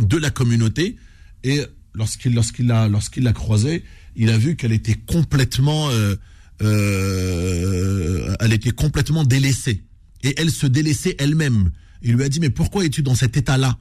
[0.00, 0.96] de la communauté
[1.42, 1.62] et
[1.94, 3.84] lorsqu'il lorsqu'il l'a lorsqu'il l'a croisée,
[4.16, 6.16] il a vu qu'elle était complètement euh,
[6.62, 9.84] euh, elle était complètement délaissée
[10.24, 11.70] et elle se délaissait elle-même.
[12.02, 13.78] Il lui a dit mais pourquoi es-tu dans cet état-là?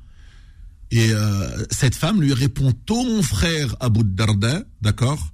[0.92, 5.32] Et euh, cette femme lui répond ton frère Abu Darda, d'accord,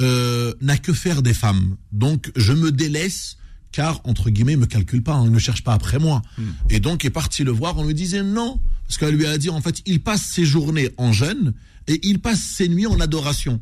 [0.00, 1.76] euh, n'a que faire des femmes.
[1.90, 3.38] Donc je me délaisse
[3.72, 6.22] car entre guillemets il me calcule pas, hein, il ne cherche pas après moi.
[6.70, 9.50] Et donc est parti le voir, on lui disait non parce qu'elle lui a dit
[9.50, 11.54] en fait il passe ses journées en jeûne
[11.88, 13.60] et il passe ses nuits en adoration.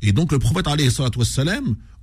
[0.00, 0.90] Et donc le prophète alayhi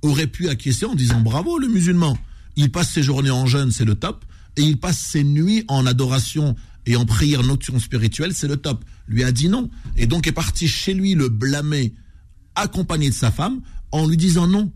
[0.02, 2.16] aurait pu acquiescer en disant bravo le musulman.
[2.60, 4.22] Il passe ses journées en jeûne, c'est le top,
[4.58, 8.84] et il passe ses nuits en adoration et en prière nocturne spirituelle, c'est le top.
[9.08, 9.70] Lui a dit non.
[9.96, 11.94] Et donc est parti chez lui le blâmer,
[12.54, 14.70] accompagné de sa femme, en lui disant non.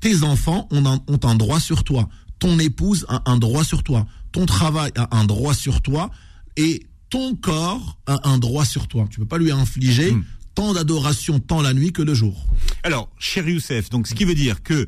[0.00, 2.10] Tes enfants ont un, ont un droit sur toi.
[2.38, 4.06] Ton épouse a un droit sur toi.
[4.30, 6.10] Ton travail a un droit sur toi.
[6.58, 9.06] Et ton corps a un droit sur toi.
[9.10, 10.14] Tu peux pas lui infliger
[10.54, 12.46] tant d'adoration tant la nuit que le jour.
[12.82, 14.86] Alors, cher Youssef, donc ce qui veut dire que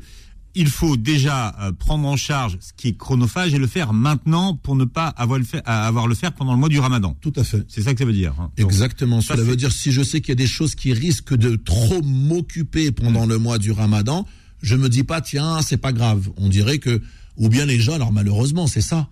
[0.55, 4.55] il faut déjà euh, prendre en charge ce qui est chronophage et le faire maintenant
[4.55, 7.15] pour ne pas avoir le, faire, avoir le faire pendant le mois du Ramadan.
[7.21, 7.63] Tout à fait.
[7.67, 8.33] C'est ça que ça veut dire.
[8.39, 8.51] hein.
[8.57, 9.21] Donc, Exactement.
[9.21, 12.01] ça, veut dire si je sais qu'il y a des choses qui risquent de trop
[12.01, 14.25] m'occuper pendant le mois du Ramadan,
[14.61, 16.29] je me dis pas tiens c'est pas grave.
[16.37, 17.01] On dirait que
[17.37, 19.09] ou bien les gens alors malheureusement c'est ça.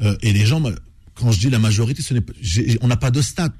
[0.00, 0.62] Euh, et les gens
[1.14, 2.22] quand je dis la majorité ce n'est
[2.80, 3.50] on n'a pas de stats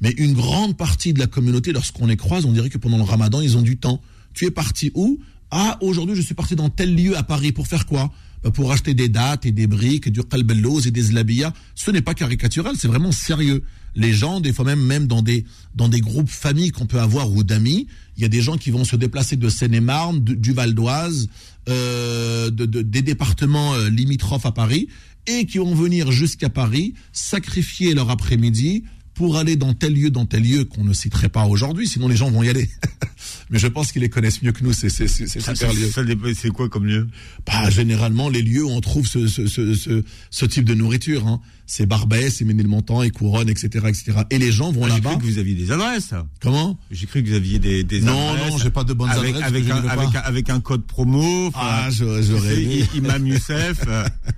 [0.00, 3.02] mais une grande partie de la communauté lorsqu'on les croise on dirait que pendant le
[3.02, 4.00] Ramadan ils ont du temps.
[4.34, 5.18] Tu es parti où?
[5.50, 8.12] Ah aujourd'hui je suis parti dans tel lieu à Paris pour faire quoi?
[8.44, 11.52] Bah, pour acheter des dates et des briques et du qalbelloz et des zlabiyas.
[11.74, 13.64] Ce n'est pas caricatural, c'est vraiment sérieux.
[13.96, 17.32] Les gens, des fois même, même dans des, dans des groupes familles qu'on peut avoir
[17.32, 20.72] ou d'amis, il y a des gens qui vont se déplacer de Seine-et-Marne, du, Val
[20.74, 21.28] d'Oise,
[21.68, 24.86] euh, de, de- des départements euh, limitrophes à Paris,
[25.26, 28.84] et qui vont venir jusqu'à Paris, sacrifier leur après-midi
[29.18, 32.14] pour aller dans tel lieu, dans tel lieu qu'on ne citerait pas aujourd'hui, sinon les
[32.16, 32.70] gens vont y aller.
[33.50, 35.90] Mais je pense qu'ils les connaissent mieux que nous, ça, super ça- lieu.
[35.90, 37.08] ça dépend- c'est quoi comme lieu?
[37.44, 41.26] Bah, généralement, les lieux où on trouve ce, ce, ce, ce, ce type de nourriture,
[41.26, 41.40] hein.
[41.66, 44.18] c'est Barbès, c'est Ménilmontant et Couronne, etc., etc.
[44.30, 45.10] Et les gens vont Ah, J'ai là-bas.
[45.16, 46.14] cru que vous aviez des adresses.
[46.40, 46.78] Comment?
[46.92, 48.50] J'ai cru que vous aviez des, des Non, adresses.
[48.52, 51.50] non, j'ai pas de bonnes avec, adresses, Avec un, je avec, avec code promo.
[51.54, 51.88] Ah.
[51.90, 53.80] I- Imam Youssef.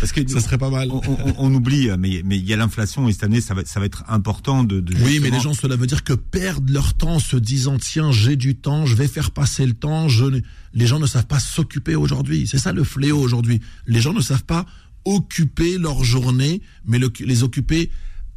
[0.00, 0.90] parce que Ça serait pas mal.
[0.90, 3.64] on, on- on oublie, mais mais il y a l'inflation et cette année, ça va,
[3.64, 4.80] ça va être important de.
[4.80, 7.78] de Oui, mais les gens, cela veut dire que perdent leur temps en se disant
[7.78, 10.08] tiens, j'ai du temps, je vais faire passer le temps.
[10.08, 10.40] Je ne-
[10.74, 12.46] Les gens ne savent pas s'occuper aujourd'hui.
[12.46, 13.60] C'est ça le fléau aujourd'hui.
[13.86, 14.66] Les gens ne savent pas
[15.04, 17.90] occuper leur journée, mais le- les occuper,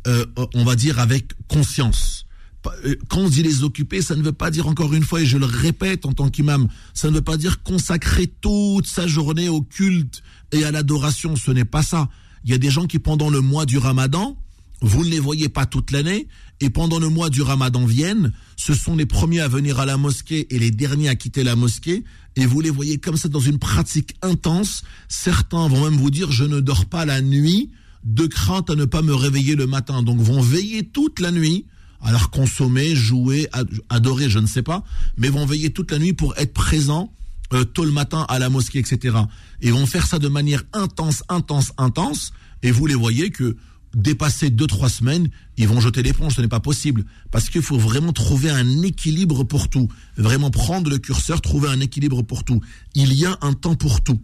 [0.08, 2.26] euh, on va dire, avec conscience.
[2.86, 5.26] Euh, Quand on dit les occuper, ça ne veut pas dire encore une fois, et
[5.26, 9.50] je le répète en tant qu'imam, ça ne veut pas dire consacrer toute sa journée
[9.50, 11.36] au culte et à l'adoration.
[11.36, 12.10] Ce n'est pas ça.
[12.46, 14.38] Il y a des gens qui, pendant le mois du ramadan,
[14.82, 16.28] vous ne les voyez pas toute l'année,
[16.62, 19.98] et pendant le mois du ramadan viennent, ce sont les premiers à venir à la
[19.98, 22.04] mosquée et les derniers à quitter la mosquée,
[22.38, 24.84] et vous les voyez comme ça dans une pratique intense.
[25.10, 27.72] Certains vont même vous dire, je ne dors pas la nuit,
[28.06, 30.02] de crainte à ne pas me réveiller le matin.
[30.04, 31.66] Donc vont veiller toute la nuit,
[32.02, 34.86] alors consommer, jouer, ad- adorer, je ne sais pas,
[35.18, 37.12] mais vont veiller toute la nuit pour être présents
[37.54, 39.18] euh, tôt le matin à la mosquée, etc.
[39.62, 42.32] Et vont faire ça de manière intense, intense, intense.
[42.64, 43.58] Et vous les voyez que
[43.96, 46.36] dépasser deux, trois semaines, ils vont jeter l'éponge.
[46.36, 47.06] Ce n'est pas possible.
[47.32, 49.88] Parce qu'il faut vraiment trouver un équilibre pour tout.
[50.18, 52.62] Vraiment prendre le curseur, trouver un équilibre pour tout.
[52.96, 54.22] Il y a un temps pour tout.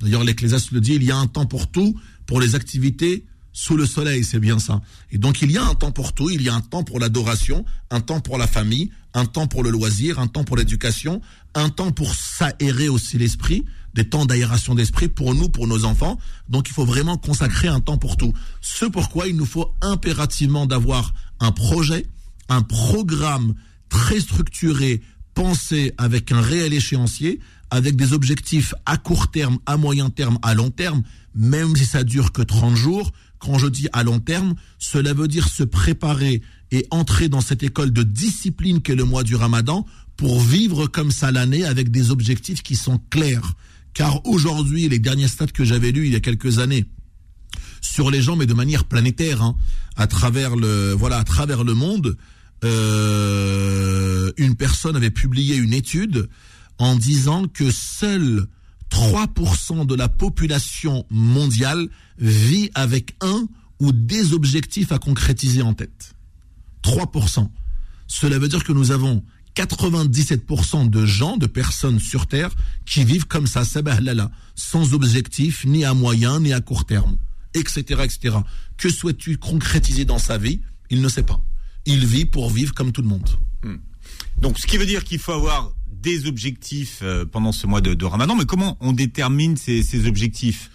[0.00, 3.76] D'ailleurs, l'Ecclésiaste le dit, il y a un temps pour tout, pour les activités sous
[3.76, 4.82] le soleil, c'est bien ça.
[5.12, 6.98] Et donc, il y a un temps pour tout, il y a un temps pour
[6.98, 11.20] l'adoration, un temps pour la famille, un temps pour le loisir, un temps pour l'éducation,
[11.54, 13.64] un temps pour s'aérer aussi l'esprit,
[13.94, 16.18] des temps d'aération d'esprit pour nous, pour nos enfants.
[16.48, 18.32] Donc, il faut vraiment consacrer un temps pour tout.
[18.60, 22.06] Ce pourquoi il nous faut impérativement d'avoir un projet,
[22.48, 23.54] un programme
[23.88, 25.00] très structuré,
[25.34, 27.38] pensé avec un réel échéancier,
[27.70, 31.02] avec des objectifs à court terme, à moyen terme, à long terme,
[31.36, 33.12] même si ça dure que 30 jours.
[33.44, 37.62] Quand je dis à long terme, cela veut dire se préparer et entrer dans cette
[37.62, 39.84] école de discipline qu'est le mois du ramadan
[40.16, 43.52] pour vivre comme ça l'année avec des objectifs qui sont clairs.
[43.92, 46.86] Car aujourd'hui, les derniers stats que j'avais lus il y a quelques années,
[47.82, 49.56] sur les gens, mais de manière planétaire, hein,
[49.96, 52.16] à travers le voilà, à travers le monde.
[52.64, 56.30] Euh, une personne avait publié une étude
[56.78, 58.46] en disant que seuls
[58.94, 63.48] 3% de la population mondiale vit avec un
[63.80, 66.14] ou des objectifs à concrétiser en tête.
[66.84, 67.50] 3%.
[68.06, 69.24] Cela veut dire que nous avons
[69.56, 72.50] 97% de gens, de personnes sur Terre
[72.86, 73.64] qui vivent comme ça,
[74.54, 77.16] sans objectif, ni à moyen, ni à court terme,
[77.54, 78.36] etc., etc.
[78.76, 80.60] Que souhaites-tu concrétiser dans sa vie?
[80.90, 81.40] Il ne sait pas.
[81.84, 83.28] Il vit pour vivre comme tout le monde.
[83.64, 83.76] Hmm.
[84.40, 85.72] Donc, ce qui veut dire qu'il faut avoir
[86.04, 90.70] des objectifs euh, pendant ce mois de, Ramadan, mais comment on détermine ces objectifs?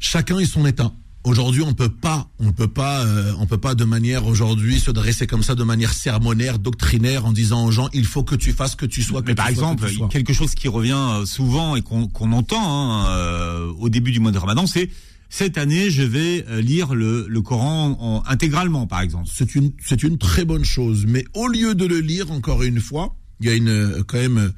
[0.00, 0.92] Chacun est son état.
[1.26, 4.92] Aujourd'hui, on peut pas, on peut pas, euh, on peut pas de manière aujourd'hui se
[4.92, 8.52] dresser comme ça de manière sermonnaire, doctrinaire, en disant aux gens il faut que tu
[8.52, 9.22] fasses que tu sois.
[9.22, 13.72] Que Mais par exemple, quelque chose qui revient euh, souvent et qu'on entend hein, euh,
[13.80, 14.88] au début du mois de Ramadan, c'est
[15.28, 19.28] cette année, je vais lire le, le Coran en, intégralement, par exemple.
[19.34, 21.06] C'est une, c'est une très bonne chose.
[21.08, 24.52] Mais au lieu de le lire, encore une fois, il y a une quand même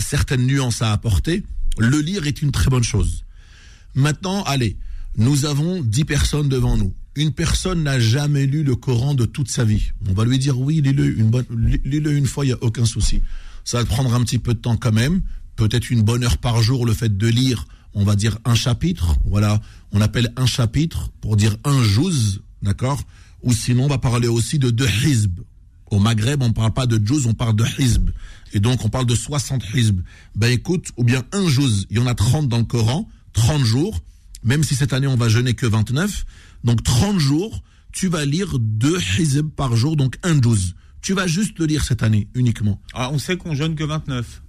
[0.00, 1.42] certaines nuances à apporter.
[1.78, 3.24] Le lire est une très bonne chose.
[3.94, 4.76] Maintenant, allez
[5.16, 6.92] nous avons dix personnes devant nous.
[7.14, 9.92] Une personne n'a jamais lu le Coran de toute sa vie.
[10.08, 11.46] On va lui dire oui, lis-le une, bonne,
[11.84, 13.22] lis-le une fois, il n'y a aucun souci.
[13.64, 15.22] Ça va prendre un petit peu de temps quand même,
[15.54, 19.16] peut-être une bonne heure par jour le fait de lire, on va dire un chapitre,
[19.24, 19.60] voilà,
[19.92, 23.00] on appelle un chapitre pour dire un jouz, d'accord?
[23.42, 25.38] Ou sinon on va parler aussi de deux hizb.
[25.94, 28.10] Au Maghreb, on ne parle pas de jouz, on parle de hizb.
[28.52, 30.00] Et donc on parle de 60 hizb.
[30.34, 33.62] Ben écoute, ou bien un jouz, il y en a 30 dans le Coran, 30
[33.62, 34.00] jours,
[34.42, 36.26] même si cette année on va jeûner que 29,
[36.64, 40.74] donc 30 jours, tu vas lire deux hizb par jour, donc un 12.
[41.00, 42.80] Tu vas juste le lire cette année uniquement.
[42.92, 44.42] Ah, on sait qu'on jeûne que 29.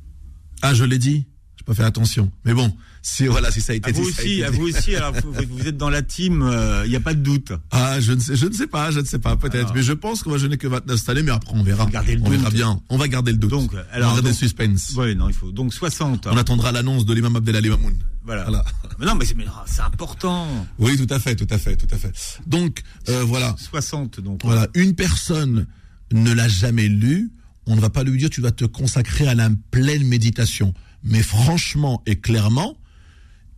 [0.63, 1.25] Ah, je l'ai dit
[1.65, 2.31] pas fait attention.
[2.45, 3.89] Mais bon, si voilà, si ça a été.
[3.89, 4.95] À vous aussi, à vous aussi.
[4.95, 5.13] Alors,
[5.49, 7.51] vous, êtes dans la team, il euh, n'y a pas de doute.
[7.71, 9.73] Ah, je ne sais, je ne sais pas, je ne sais pas, peut-être.
[9.73, 11.85] Mais je pense qu'on va jeûner que 29 cette année, mais après on verra.
[11.87, 12.81] Garder le on verra bien.
[12.89, 13.49] On va garder le doute.
[13.49, 14.93] Donc, alors, on va garder le suspense.
[14.95, 15.51] Oui, non, il faut.
[15.51, 16.27] Donc 60.
[16.27, 17.95] On attendra l'annonce de l'imam Abdelali Mamoun.
[18.23, 18.47] Voilà.
[18.99, 19.25] Mais non, mais
[19.65, 20.47] c'est important.
[20.79, 22.11] Oui, tout à fait, tout à fait, tout à fait.
[22.47, 23.53] Donc euh, voilà.
[23.57, 24.41] 60 donc.
[24.43, 25.67] Voilà, une personne
[26.13, 27.31] ne l'a jamais lu,
[27.65, 30.73] on ne va pas lui dire tu vas te consacrer à la pleine méditation.
[31.05, 32.77] Mais franchement et clairement,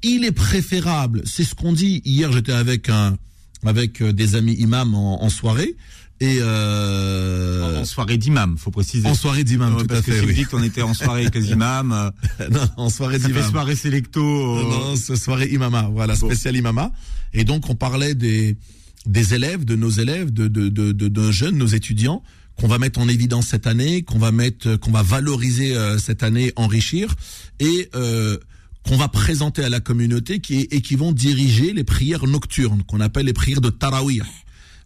[0.03, 2.01] il est préférable, c'est ce qu'on dit.
[2.05, 3.17] Hier, j'étais avec un
[3.65, 5.75] avec euh, des amis imams en soirée
[6.19, 7.81] et euh...
[7.81, 9.07] en soirée d'imam, faut préciser.
[9.07, 10.11] En soirée d'imam, tout à fait.
[10.11, 10.43] Parce que oui.
[10.45, 12.11] qu'on était en soirée avec les imams.
[12.51, 13.47] non, en soirée d'imam.
[13.49, 14.21] Soirée sélecto.
[14.21, 16.91] Non, non soirée imama, voilà, spécial imama.
[17.33, 18.57] Et donc on parlait des
[19.05, 22.23] des élèves, de nos élèves, de de de, de, jeunes, nos étudiants
[22.59, 26.23] qu'on va mettre en évidence cette année, qu'on va mettre, qu'on va valoriser euh, cette
[26.23, 27.13] année, enrichir
[27.59, 28.37] et euh,
[28.83, 33.01] qu'on va présenter à la communauté qui et qui vont diriger les prières nocturnes qu'on
[33.01, 34.21] appelle les prières de tarawih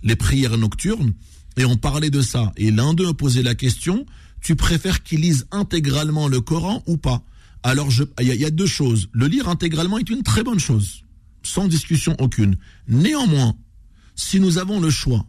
[0.04, 1.14] les prières nocturnes,
[1.58, 2.52] et on parlait de ça.
[2.58, 4.06] Et l'un d'eux a posé la question,
[4.42, 7.24] tu préfères qu'ils lisent intégralement le Coran ou pas?
[7.64, 9.08] Alors, il y, a deux choses.
[9.12, 11.04] Le lire intégralement est une très bonne chose,
[11.44, 12.58] sans discussion aucune.
[12.88, 13.56] Néanmoins,
[14.16, 15.28] si nous avons le choix,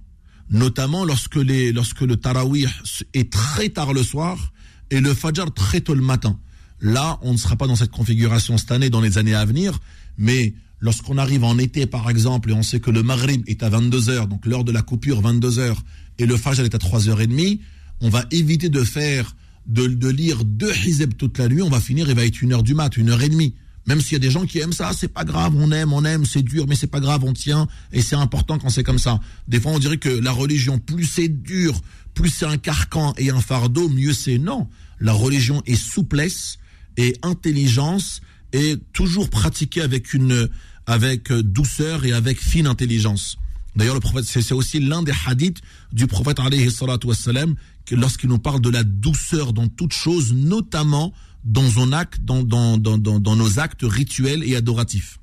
[0.51, 2.67] notamment lorsque, les, lorsque le tarawih
[3.15, 4.53] est très tard le soir
[4.91, 6.39] et le fajr très tôt le matin,
[6.81, 9.79] là, on ne sera pas dans cette configuration cette année, dans les années à venir,
[10.19, 13.71] mais lorsqu'on arrive en été, par exemple, et on sait que le Maghrib est à
[13.71, 15.75] 22h, donc l'heure de la coupure 22h,
[16.19, 17.61] et le Fajr est à 3h30,
[18.01, 19.35] on va éviter de faire,
[19.67, 22.65] de, lire deux hizeb toute la nuit, on va finir, il va être une heure
[22.65, 23.55] du mat, une heure et demie.
[23.87, 26.05] Même s'il y a des gens qui aiment ça, c'est pas grave, on aime, on
[26.05, 28.99] aime, c'est dur, mais c'est pas grave, on tient, et c'est important quand c'est comme
[28.99, 29.21] ça.
[29.49, 31.81] Des fois, on dirait que la religion, plus c'est dur,
[32.15, 34.39] plus c'est un carcan et un fardeau, mieux c'est.
[34.39, 34.69] Non.
[35.01, 36.59] La religion est souplesse
[36.97, 38.21] et intelligence
[38.53, 40.49] et toujours pratiquée avec une,
[40.87, 43.39] avec euh, douceur et avec fine intelligence.
[43.75, 47.55] D'ailleurs, le prophète, c'est aussi l'un des hadiths du prophète alayhi salatu wassalam,
[47.91, 51.13] lorsqu'il nous parle de la douceur dans toute chose, notamment
[51.45, 55.19] dans, nos actes rituels et adoratifs.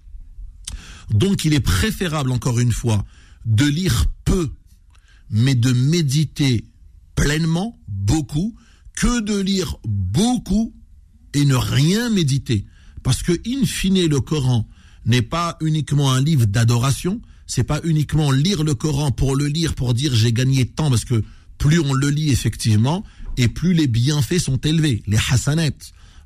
[1.10, 3.06] Donc, il est préférable, encore une fois,
[3.46, 4.52] de lire peu,
[5.30, 6.66] mais de méditer
[7.16, 8.56] pleinement, beaucoup,
[8.96, 10.74] que de lire beaucoup
[11.34, 12.66] et ne rien méditer.
[13.04, 14.68] Parce que, in fine, le Coran,
[15.06, 19.74] n'est pas uniquement un livre d'adoration, c'est pas uniquement lire le Coran pour le lire,
[19.74, 21.24] pour dire j'ai gagné tant, parce que
[21.58, 23.04] plus on le lit effectivement,
[23.38, 25.76] et plus les bienfaits sont élevés, les hasanets.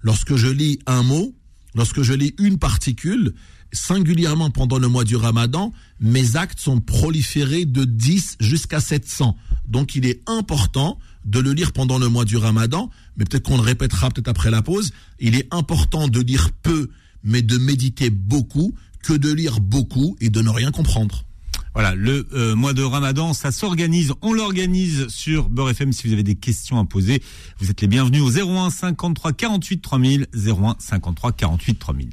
[0.04, 1.34] Lorsque je lis un mot,
[1.74, 3.34] lorsque je lis une particule,
[3.72, 9.36] singulièrement pendant le mois du ramadan, mes actes sont proliférés de 10 jusqu'à 700.
[9.68, 13.58] Donc il est important de le lire pendant le mois du ramadan, mais peut-être qu'on
[13.58, 16.89] le répétera peut-être après la pause, il est important de lire peu
[17.24, 21.26] mais de méditer beaucoup que de lire beaucoup et de ne rien comprendre.
[21.74, 25.92] Voilà, le euh, mois de Ramadan, ça s'organise, on l'organise sur Beurre FM.
[25.92, 27.24] Si vous avez des questions à poser,
[27.60, 32.10] vous êtes les bienvenus au 01 53 48 3000, 01 53 48 3000.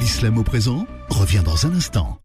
[0.00, 2.20] L'islam au présent revient dans un instant.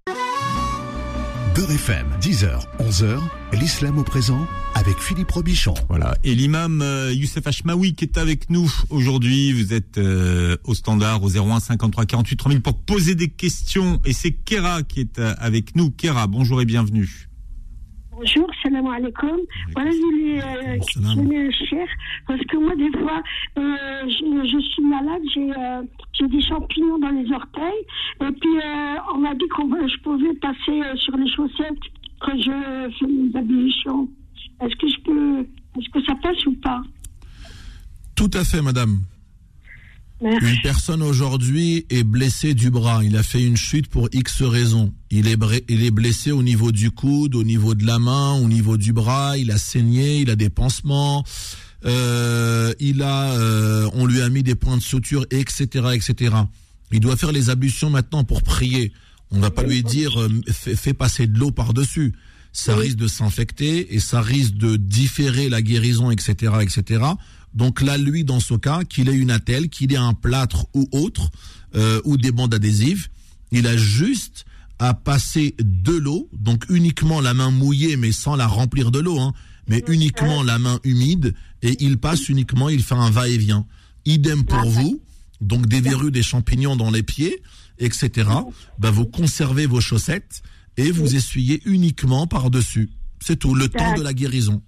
[1.55, 3.17] Beurre FM, 10h, 11h,
[3.53, 5.73] l'islam au présent avec Philippe Robichon.
[5.87, 9.53] Voilà, et l'imam euh, Youssef Hachmaoui qui est avec nous aujourd'hui.
[9.53, 14.01] Vous êtes euh, au standard au 01 53 48 3000 pour poser des questions.
[14.03, 15.91] Et c'est Kera qui est euh, avec nous.
[15.91, 17.29] Kera, bonjour et bienvenue.
[18.17, 19.39] Bonjour, salam alaikum.
[19.73, 21.85] Voilà, je voulais euh, questionner le cher,
[22.27, 23.21] parce que moi, des fois,
[23.57, 25.81] euh, je, je suis malade, j'ai euh,
[26.13, 27.83] j'ai des champignons dans les orteils,
[28.21, 31.85] et puis euh, on m'a dit que je pouvais passer sur les chaussettes
[32.21, 34.07] quand je fais mes ablutions.
[34.61, 35.39] Est-ce que je peux,
[35.77, 36.81] est-ce que ça passe ou pas?
[38.15, 38.99] Tout à fait, madame.
[40.25, 43.03] Une personne aujourd'hui est blessée du bras.
[43.03, 44.91] Il a fait une chute pour X raisons.
[45.11, 45.37] Il est,
[45.69, 48.91] il est blessé au niveau du coude, au niveau de la main, au niveau du
[48.91, 49.37] bras.
[49.37, 51.23] Il a saigné, il a des pansements.
[51.85, 56.35] Euh, il a, euh, on lui a mis des points de suture, etc., etc.
[56.91, 58.93] Il doit faire les ablutions maintenant pour prier.
[59.29, 62.13] On va pas lui dire euh, fais, fais passer de l'eau par dessus.
[62.51, 67.03] Ça risque de s'infecter et ça risque de différer la guérison, etc., etc.
[67.55, 70.87] Donc là, lui, dans ce cas, qu'il ait une attelle, qu'il ait un plâtre ou
[70.91, 71.31] autre,
[71.75, 73.07] euh, ou des bandes adhésives,
[73.51, 74.45] il a juste
[74.77, 79.19] à passer de l'eau, donc uniquement la main mouillée, mais sans la remplir de l'eau,
[79.19, 79.33] hein,
[79.67, 83.65] mais uniquement la main humide, et il passe uniquement, il fait un va-et-vient.
[84.05, 85.01] Idem pour vous,
[85.39, 87.41] donc des verrues, des champignons dans les pieds,
[87.79, 88.29] etc.
[88.79, 90.43] Ben, vous conservez vos chaussettes
[90.77, 92.89] et vous essuyez uniquement par-dessus.
[93.21, 94.61] C'est tout, le temps de la guérison.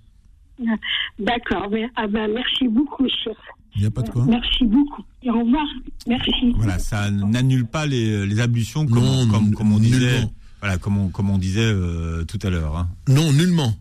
[1.19, 3.33] D'accord, mais- ah ben, merci beaucoup, cher.
[3.75, 4.25] Il n'y a pas de quoi.
[4.25, 5.03] Merci beaucoup.
[5.21, 5.65] Et au revoir.
[6.07, 6.31] Merci.
[6.55, 9.99] Voilà, ça n'annule pas les, les ablutions comme, Non, comme, comme on disait.
[10.13, 10.33] nullement.
[10.61, 12.75] Voilà, comme on, comme on disait euh, tout à l'heure.
[12.75, 12.89] hein.
[13.07, 13.75] Non, nullement.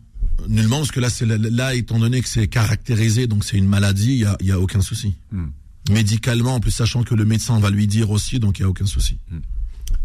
[0.47, 4.13] Nullement, parce que là, c'est là, étant donné que c'est caractérisé, donc c'est une maladie,
[4.13, 5.15] il n'y a, il y a aucun souci.
[5.31, 5.47] Hmm.
[5.89, 8.69] Médicalement, en plus, sachant que le médecin va lui dire aussi, donc il n'y a
[8.69, 9.17] aucun souci.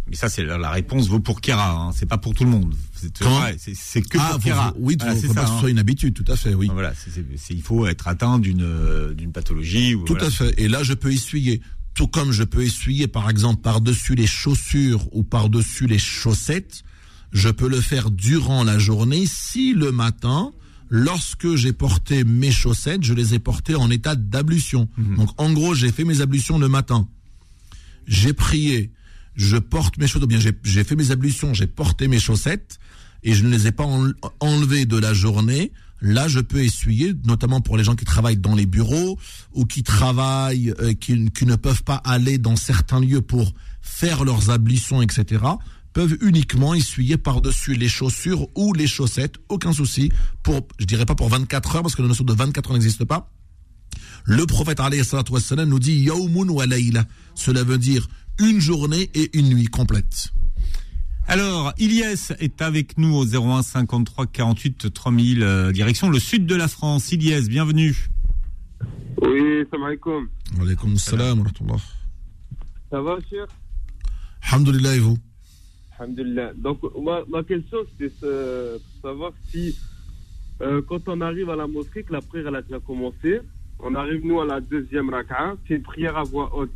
[0.09, 1.71] Mais ça, c'est la, la réponse vaut pour Kera.
[1.73, 1.93] Hein.
[1.95, 2.75] C'est pas pour tout le monde.
[2.95, 4.71] C'est que ah, pour Kera.
[4.73, 5.61] vous- oui, Voilà, il c'est ça, pas que ce hein.
[5.61, 6.69] soit une habitude, tout à fait, oui.
[6.73, 9.95] Voilà, c'est- c'est- c'est- il faut être atteint d'une euh, d'une pathologie.
[9.95, 10.27] Ou, Tout voilà.
[10.29, 10.55] à fait.
[10.61, 11.61] Et là, je peux essuyer.
[11.95, 16.83] Tout comme je peux essuyer, par exemple, par-dessus les chaussures ou par-dessus les chaussettes,
[17.33, 20.53] je peux le faire durant la journée si le matin,
[20.88, 24.88] lorsque j'ai porté mes chaussettes, je les ai portées en état d'ablution.
[25.17, 27.07] Donc, en gros, j'ai fait mes ablutions le matin.
[28.07, 28.91] J'ai prié,
[29.35, 32.79] je porte mes chaussettes, ou bien j'ai fait mes ablutions, j'ai porté mes chaussettes
[33.23, 35.73] et je ne les ai pas en- enlevées de la journée.
[36.01, 39.18] Là, je peux essuyer, notamment pour les gens qui travaillent dans les bureaux
[39.53, 44.51] ou qui travaillent, euh, qui, ne peuvent pas aller dans certains lieux pour faire leurs
[44.51, 45.45] ablutions, etc.
[45.92, 50.11] peuvent uniquement essuyer par-dessus les chaussures ou les chaussettes, aucun souci.
[50.42, 53.05] Pour, je dirais pas pour 24 heures parce que la notion de 24 heures n'existe
[53.05, 53.31] pas.
[54.25, 54.79] Le prophète
[55.31, 57.05] wassalam, nous dit Yawmun wa layla.
[57.35, 58.07] Cela veut dire
[58.39, 60.33] une journée et une nuit complète.
[61.29, 66.55] Alors, Ilyes est avec nous au 01 53 48 3000, euh, direction le sud de
[66.55, 67.13] la France.
[67.13, 68.09] Ilyes, bienvenue.
[69.23, 70.29] Oui, salam alaikum.
[70.57, 71.81] Wa alaykum salam wa rahmatullah.
[72.91, 73.47] Ça va, cher?
[74.45, 75.19] Alhamdulillah et vous?
[75.99, 76.53] Alhamdulillah.
[76.57, 79.77] Donc, ma, ma question, c'était euh, pour savoir si,
[80.61, 83.41] euh, quand on arrive à la mosquée, que la prière elle a déjà commencé,
[83.83, 86.71] on arrive, nous, à la deuxième raka'a, c'est une prière à voix haute.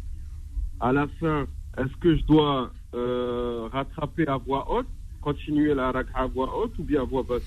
[0.80, 1.46] À la fin,
[1.78, 4.88] est-ce que je dois euh, rattraper à voix haute,
[5.20, 7.42] continuer la raka'a à voix haute ou bien à voix basse?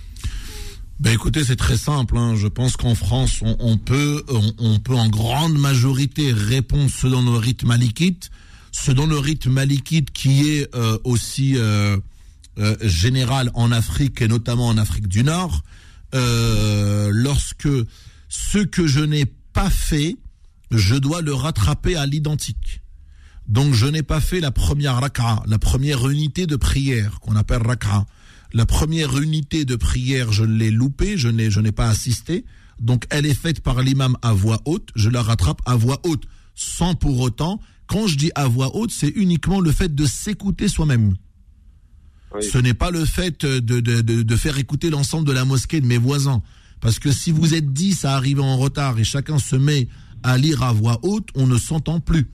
[1.00, 2.18] Ben écoutez, c'est très simple.
[2.18, 2.36] hein.
[2.36, 4.24] Je pense qu'en France, on, peut,
[4.60, 8.30] on, peut en grande majorité répondre selon le rythme malikite,
[8.72, 11.98] selon le rythme malikite qui est euh, aussi euh,
[12.82, 15.62] général en Afrique et notamment en Afrique du Nord.
[16.12, 17.70] Lorsque
[18.30, 20.18] ce que je n'ai pas fait,
[20.72, 22.82] je dois le rattraper à l'identique.
[23.48, 27.66] Donc je n'ai pas fait la première raka'a, la première unité de prière qu'on appelle
[27.66, 28.06] raka'a.
[28.54, 32.46] La première unité de prière, je l'ai loupée, je n'ai, je n'ai pas assisté.
[32.80, 36.24] Donc elle est faite par l'imam à voix haute, je la rattrape à voix haute,
[36.56, 40.68] sans pour autant, quand je dis à voix haute, c'est uniquement le fait de s'écouter
[40.68, 41.16] soi-même.
[42.36, 42.44] Oui.
[42.44, 45.82] Ce n'est pas le fait de, de, de, de faire écouter l'ensemble de la mosquée
[45.82, 46.44] de mes voisins.
[46.82, 49.88] Parce que si vous êtes 10 à arriver en retard et chacun se met
[50.24, 52.30] à lire à voix haute, on ne s'entend plus.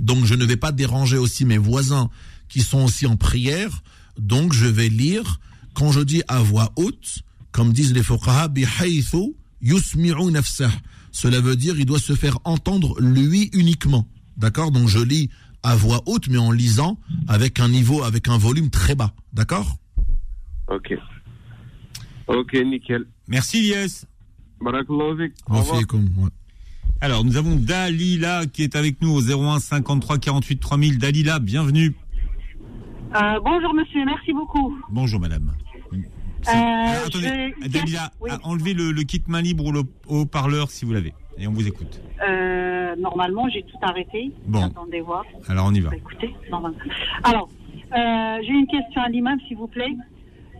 [0.00, 2.10] Donc je ne vais pas déranger aussi mes voisins
[2.48, 3.82] qui sont aussi en prière.
[4.18, 5.40] Donc je vais lire,
[5.74, 8.48] quand je dis à voix haute, comme disent les fuqaha,
[9.60, 10.70] yusmi'u nafsah.
[11.12, 14.08] Cela veut dire il doit se faire entendre lui uniquement.
[14.36, 14.70] D'accord?
[14.70, 15.30] Donc je lis
[15.62, 16.98] à voix haute, mais en lisant
[17.28, 19.14] avec un niveau, avec un volume très bas.
[19.32, 19.76] D'accord?
[20.68, 20.94] Ok.
[22.26, 23.06] Ok, nickel.
[23.28, 24.04] Merci Lies.
[24.60, 25.32] Barakallahu
[27.00, 30.98] Alors, nous avons Dalila qui est avec nous au 01 53 48 3000.
[30.98, 31.94] Dalila, bienvenue.
[33.14, 34.76] Euh, bonjour monsieur, merci beaucoup.
[34.90, 35.52] Bonjour madame.
[36.48, 38.30] Euh, attendez, je- Dalila, Oui.
[38.42, 41.12] enlevez le, le kit main libre ou le haut-parleur si vous l'avez.
[41.38, 42.00] Et on vous écoute.
[42.26, 44.32] Euh, normalement, j'ai tout arrêté.
[44.46, 44.64] Bon.
[44.64, 45.24] Attendez voir.
[45.48, 45.94] Alors on y va.
[45.94, 46.76] Écoutez, normalement.
[47.22, 47.48] Alors,
[47.96, 49.94] euh, j'ai une question à l'imam, s'il vous plaît.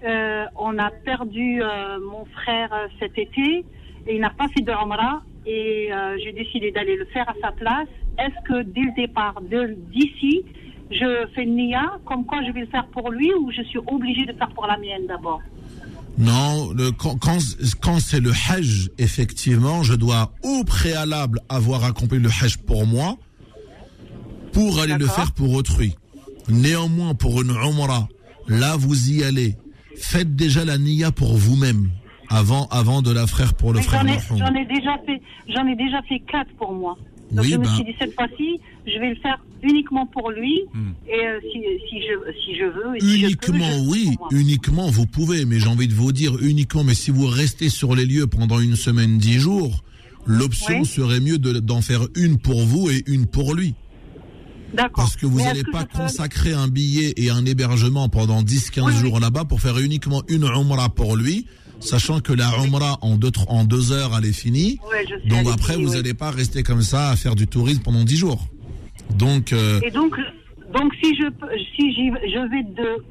[0.04, 3.64] Euh, on a perdu euh, mon frère euh, cet été
[4.06, 5.90] et il n'a pas fait de Umrah et
[6.22, 7.88] j'ai décidé d'aller le faire à sa place.
[8.18, 9.40] Est-ce que dès le départ
[9.92, 10.42] d'ici,
[10.90, 13.78] je fais une nia comme quoi je vais le faire pour lui ou je suis
[13.86, 15.40] obligée de faire pour la mienne d'abord?
[16.18, 22.58] Non, le- quand, c'est le Hajj, effectivement, je dois au préalable avoir accompli le Hajj
[22.58, 23.16] pour moi
[24.52, 25.96] pour aller le faire pour autrui.
[26.48, 28.08] Néanmoins, pour une Umrah,
[28.48, 29.56] là vous y allez.
[30.04, 31.88] Faites déjà la niya pour vous-même
[32.28, 34.38] avant, avant de la faire pour le Mais frère J'en ai, marhoum.
[34.38, 36.98] j'en ai déjà fait, j'en ai déjà fait quatre pour moi.
[37.30, 40.30] Donc Oui, je me ben- suis dit cette fois-ci, je vais le faire uniquement pour
[40.32, 40.60] lui.
[40.74, 40.90] Hmm.
[41.08, 44.16] Et euh, si, si je, si je veux, et si je peux, Uniquement, je oui,
[44.32, 47.94] uniquement, vous pouvez, mais j'ai envie de vous dire uniquement, mais si vous restez sur
[47.94, 49.82] les lieux pendant une semaine, dix jours,
[50.26, 50.86] l'option Oui.
[50.86, 53.74] serait mieux de- d'en faire une pour vous et une pour lui.
[54.72, 55.04] D'accord.
[55.04, 59.00] Parce que vous n'allez pas consacrer un billet et un hébergement pendant 10-15 Oui, oui.
[59.00, 61.46] jours là-bas pour faire uniquement une Umrah pour lui,
[61.80, 64.78] sachant que la Umrah en deux, en deux heures, elle est finie.
[65.26, 68.46] Donc après, vous n'allez pas rester comme ça à faire du tourisme pendant 10 jours.
[69.16, 70.16] Donc, euh, Et donc,
[70.72, 71.26] donc si je
[71.76, 73.04] si je vais de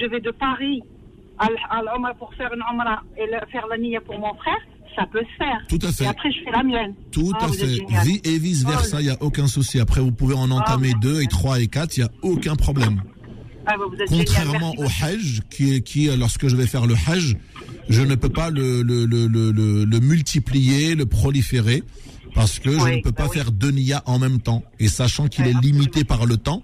[0.00, 0.82] je vais de Paris
[1.38, 4.58] à, l'Omra pour faire une Omra et faire la Nia pour mon frère,
[4.96, 5.58] ça peut se faire.
[5.68, 6.04] Tout à fait.
[6.04, 6.94] Et après je fais la mienne.
[7.10, 7.68] Tout Ah, à fait.
[7.68, 8.06] génial.
[8.06, 9.80] Vi- Et vice versa, il n'y a aucun souci.
[9.80, 12.54] Après, vous pouvez en entamer Ah, deux et trois et quatre, il n'y a aucun
[12.56, 13.02] problème.
[13.66, 14.26] Ah, bah, vous êtes génial.
[14.26, 17.36] Contrairement au Hajj, qui, qui, lorsque je vais faire le Hajj,
[17.88, 21.82] je ne peux pas le, le, le, le, le- le multiplier, le proliférer,
[22.34, 23.34] parce que je ne peux bah pas oui.
[23.38, 24.62] faire deux niyas en même temps.
[24.80, 25.78] Et sachant qu'il Ouais, est absolument.
[25.80, 26.62] limité par le temps,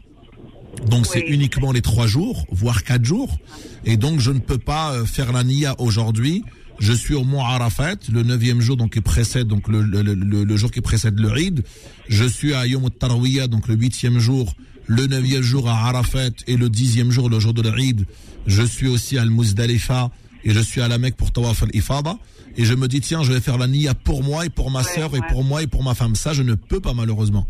[0.90, 3.36] donc c'est uniquement les trois jours, voire quatre jours.
[3.84, 6.44] Et donc je ne peux pas euh, faire la niya aujourd'hui.
[6.80, 10.14] Je suis au mont Arafat, le neuvième jour donc qui précède donc le, le, le,
[10.44, 11.62] le jour qui précède le Eid.
[12.08, 14.54] Je suis à Yom Tarwiya donc le huitième jour,
[14.86, 18.06] le neuvième jour à Arafat et le dixième jour le jour de l'Eid.
[18.46, 20.10] Je suis aussi à Al-Muzdalifa
[20.42, 22.16] et je suis à la Mecque pour Tawaf al-Ifada.
[22.56, 24.82] Et je me dis tiens je vais faire la niya pour moi et pour ma
[24.82, 25.26] sœur et ouais.
[25.30, 26.14] pour moi et pour ma femme.
[26.14, 27.46] Ça je ne peux pas malheureusement.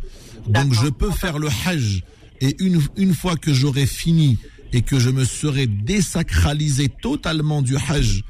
[0.49, 2.03] Donc je peux faire le Hajj
[2.41, 4.39] et une, une fois que j'aurai fini
[4.73, 8.25] et que je me serai désacralisé totalement du Hajj,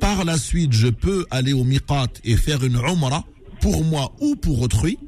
[0.00, 3.24] par la suite, je peux aller au Miqat et faire une Umrah
[3.60, 4.98] pour moi ou pour autrui,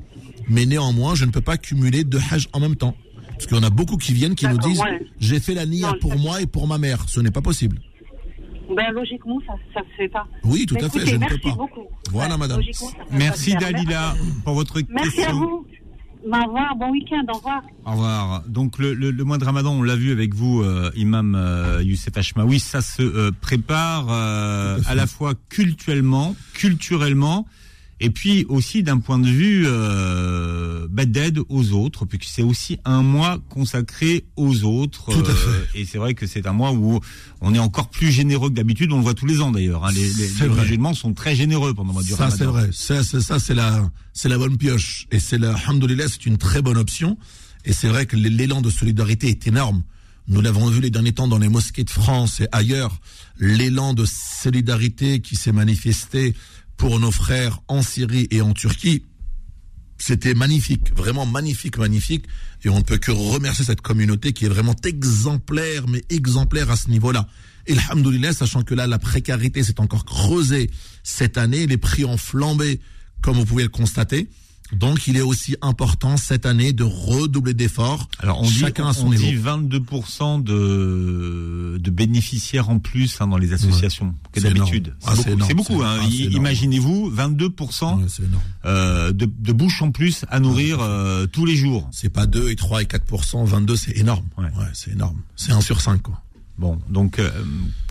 [0.49, 2.95] mais néanmoins, je ne peux pas cumuler deux Hajj en même temps.
[3.31, 5.07] Parce qu'il y en a beaucoup qui viennent qui nous disent ouais.
[5.21, 7.05] j'ai fait la niya pour moi et pour ma mère.
[7.09, 7.79] Ce n'est pas possible.
[8.75, 10.27] Ben, logiquement, ça ça se fait pas.
[10.45, 11.55] Oui, tout Mais à fait, je ne merci peux pas.
[11.55, 11.87] beaucoup.
[12.11, 12.61] Voilà, madame.
[13.11, 13.55] Merci.
[13.55, 14.15] Dalila
[14.45, 15.31] pour votre Merci question.
[15.31, 15.67] à vous.
[16.25, 17.63] Au revoir, bon week-end, au revoir.
[17.87, 18.43] Au revoir.
[18.49, 21.83] Donc le, le, le mois de Ramadan, on l'a vu avec vous, euh, Imam euh,
[21.83, 27.47] Youssef Hachmaoui, ça se euh, prépare euh, à la fois culturellement, culturellement,
[28.01, 32.79] et puis aussi d'un point de vue euh, bah, d'aide aux autres, puisque c'est aussi
[32.85, 35.13] un mois consacré aux autres.
[35.13, 35.35] Tout à euh,
[35.65, 35.81] fait.
[35.81, 37.01] et c'est vrai que c'est un mois où
[37.41, 38.93] on est encore plus généreux que d'habitude.
[38.93, 39.85] On le voit tous les ans d'ailleurs.
[39.85, 39.91] hein.
[39.93, 42.37] Les, les, les musulmans sont très généreux pendant le mois du Ça, Ramadan.
[42.39, 42.69] c'est vrai.
[42.73, 45.07] Ça, c'est ça, c'est la, c'est la bonne pioche.
[45.11, 45.55] Et c'est la,
[46.09, 47.19] c'est une très bonne option.
[47.65, 49.83] Et c'est vrai que l'élan de solidarité est énorme.
[50.29, 53.01] Nous l'avons vu les derniers temps dans les mosquées de France et ailleurs.
[53.41, 56.35] L'élan de solidarité qui s'est manifesté
[56.79, 59.05] pour nos frères en Syrie et en Turquie.
[59.99, 62.25] C'était magnifique, vraiment magnifique, magnifique.
[62.65, 66.77] Et on ne peut que remercier cette communauté qui est vraiment exemplaire, mais exemplaire à
[66.77, 67.29] ce niveau-là.
[67.67, 70.71] Et alhamdoulilah, sachant que là, la précarité s'est encore creusée
[71.03, 72.81] cette année, les prix ont flambé,
[73.21, 74.29] comme vous pouvez le constater.
[74.73, 78.09] Donc, il est aussi important cette année de redoubler d'efforts.
[78.19, 79.25] Alors on dit, chacun à son on niveau.
[79.25, 84.95] dit 22% de, de bénéficiaires en plus hein, dans les associations que C'est d'habitude.
[85.07, 85.83] Ah, C'est beaucoup, beaucoup.
[85.83, 85.99] hein.
[86.03, 86.37] ah, I- énorme.
[86.37, 88.43] Imaginez-vous 22% Ouais, c'est énorme.
[88.67, 91.89] euh, de, de bouches en plus à nourrir euh, tous les jours.
[91.93, 94.27] C'est pas 2 et 3 et 4%, 22, c'est énorme.
[94.37, 94.45] Ouais.
[94.45, 95.17] Ouais, c'est énorme.
[95.37, 96.21] C'est 1 sur 5, quoi.
[96.59, 97.31] Bon, donc euh,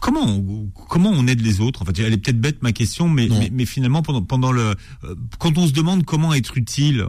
[0.02, 1.82] comment on, comment on aide les autres?
[1.82, 4.76] En fait, elle est peut-être bête ma question, mais, mais, mais finalement pendant pendant le
[5.06, 7.06] euh, quand on se demande comment être utile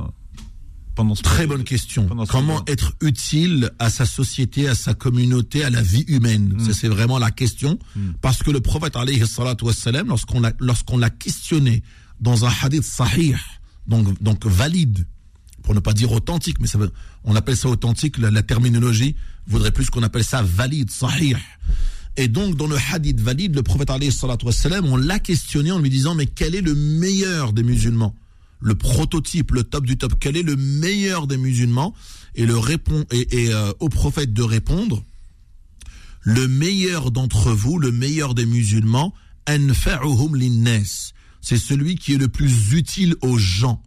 [0.98, 2.08] pendant ce Très bonne question.
[2.08, 2.64] Comment moment.
[2.66, 6.54] être utile à sa société, à sa communauté, à la vie humaine?
[6.56, 6.60] Mm.
[6.60, 7.78] Ça, c'est vraiment la question.
[8.20, 11.84] Parce que le prophète, alayhi salatu wassalam, lorsqu'on l'a, lorsqu'on l'a questionné
[12.20, 13.36] dans un hadith sahih,
[13.86, 15.06] donc, donc valide,
[15.68, 16.90] pour ne pas dire authentique, mais ça veut,
[17.24, 19.14] on appelle ça authentique, la, terminologie
[19.46, 21.36] voudrait plus qu'on appelle ça valide, sahih.
[22.16, 26.24] Et donc, dans le hadith valide, le prophète on l'a questionné en lui disant, mais
[26.24, 28.14] quel est le meilleur des musulmans?
[28.60, 31.94] Le prototype, le top du top, quel est le meilleur des musulmans?
[32.34, 35.04] Et, le répond, et, euh, au prophète de répondre,
[36.22, 39.12] le meilleur d'entre vous, le meilleur des musulmans,
[41.42, 43.82] c'est celui qui est le plus utile aux gens.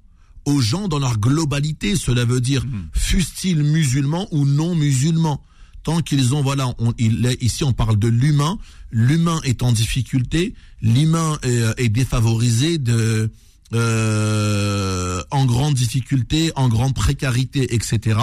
[0.45, 2.89] Aux gens dans leur globalité, cela veut dire, hmm.
[2.93, 5.43] fussent-ils musulmans ou non musulmans
[5.83, 8.57] tant qu'ils ont, voilà, on, il, ici on parle de l'humain,
[8.91, 13.31] l'humain est en difficulté, l'humain est, euh, défavorisé, de,
[13.73, 18.19] euh, en grande difficulté, en grande précarité, etc.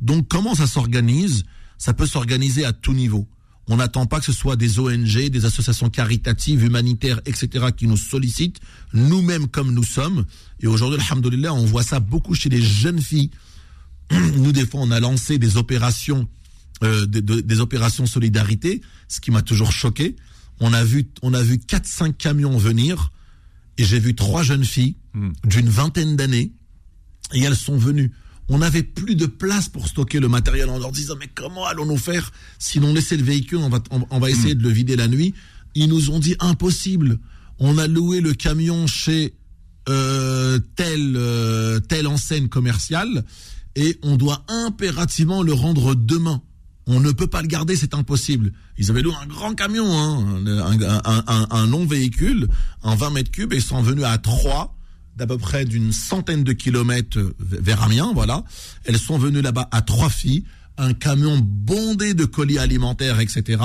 [0.00, 1.44] Donc comment ça s'organise?
[1.78, 3.28] Ça peut s'organiser à tout niveau.
[3.68, 7.66] On n'attend pas que ce soit des ONG, des associations caritatives, humanitaires, etc.
[7.76, 8.60] qui nous sollicitent,
[8.92, 10.24] nous-mêmes comme nous sommes.
[10.60, 13.30] Et aujourd'hui, alhamdoulilah, on voit ça beaucoup chez les jeunes filles.
[14.12, 16.28] Nous, des fois, on a lancé des opérations
[16.84, 20.14] euh, des, opérations solidarité, ce qui m'a toujours choqué.
[20.60, 23.12] On a vu, on a vu quatre cinq camions venir
[23.78, 25.30] et j'ai vu trois jeunes filles hmm.
[25.44, 26.52] d'une vingtaine d'années
[27.32, 28.12] et elles sont venues.
[28.48, 31.96] On n'avait plus de place pour stocker le matériel en leur disant mais comment allons-nous
[31.96, 34.58] faire si l'on laissait le véhicule on va, on, va essayer hmm.
[34.58, 35.34] de le vider la nuit.
[35.74, 37.18] Ils nous ont dit impossible.
[37.58, 39.34] On a loué le camion chez
[39.88, 43.24] euh, telle euh, telle enseigne commerciale
[43.76, 46.42] et on doit impérativement le rendre demain.
[46.88, 48.52] On ne peut pas le garder, c'est impossible.
[48.78, 50.44] Ils avaient loué un grand camion, hein,
[51.50, 52.48] un, long véhicule,
[52.82, 54.75] en 20 mètres cubes, et ils sont venus à trois,
[55.16, 58.44] d'à peu près d'une centaine de kilomètres vers Amiens, voilà.
[58.84, 60.44] Elles sont venues là-bas à trois filles,
[60.78, 63.62] un camion bondé de colis alimentaires, etc.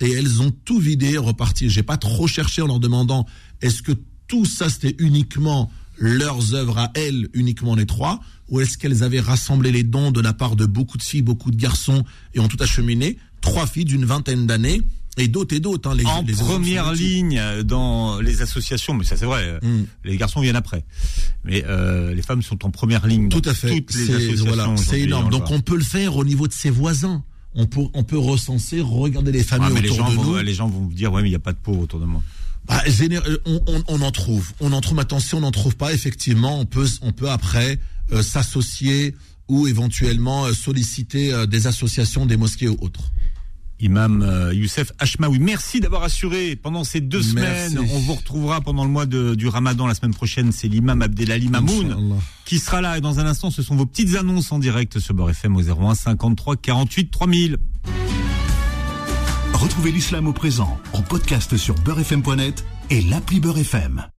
[0.00, 1.68] Et elles ont tout vidé, reparti.
[1.68, 3.26] J'ai pas trop cherché en leur demandant
[3.60, 3.92] est-ce que
[4.26, 9.20] tout ça c'était uniquement leurs œuvres à elles, uniquement les trois, ou est-ce qu'elles avaient
[9.20, 12.48] rassemblé les dons de la part de beaucoup de filles, beaucoup de garçons et ont
[12.48, 13.18] tout acheminé?
[13.40, 14.80] Trois filles d'une vingtaine d'années
[15.16, 15.90] et d'autres et d'autres.
[15.90, 19.84] Hein, les, en première ligne dans les associations, mais ça c'est vrai, hmm.
[20.04, 20.84] les garçons viennent après.
[21.44, 23.28] Mais euh, les femmes sont en première ligne.
[23.28, 23.80] Tout à fait.
[23.80, 24.76] Toutes les associations.
[24.76, 25.30] c'est énorme.
[25.30, 27.22] Donc on peut le faire au niveau de ses voisins.
[27.56, 30.38] On peut, on peut recenser, regarder les familles autour les gens de vont, nous.
[30.38, 32.04] Les gens vont vous dire, ouais, mais il n'y a pas de pauvres autour de
[32.04, 32.20] moi.
[32.66, 32.82] Bah,
[33.44, 34.52] on, on, on, en trouve.
[34.60, 34.98] On en trouve.
[34.98, 35.92] Attention, on n'en trouve pas.
[35.92, 37.78] Effectivement, on peut, on peut après
[38.12, 39.14] euh, s'associer
[39.48, 43.12] ou éventuellement euh, solliciter euh, des associations, des mosquées ou autres.
[43.84, 47.78] Imam Youssef Hachmaoui, merci d'avoir assuré pendant ces deux semaines.
[47.78, 50.52] On vous retrouvera pendant le mois de, du Ramadan la semaine prochaine.
[50.52, 52.16] C'est l'imam Abdelali Mamoun
[52.46, 52.96] qui sera là.
[52.98, 55.62] Et dans un instant, ce sont vos petites annonces en direct sur Beurre FM au
[55.62, 57.58] 01 53 48 3000.
[59.52, 64.06] Retrouvez l'islam au présent en podcast sur beurrefm.net et l'appli Beurre FM.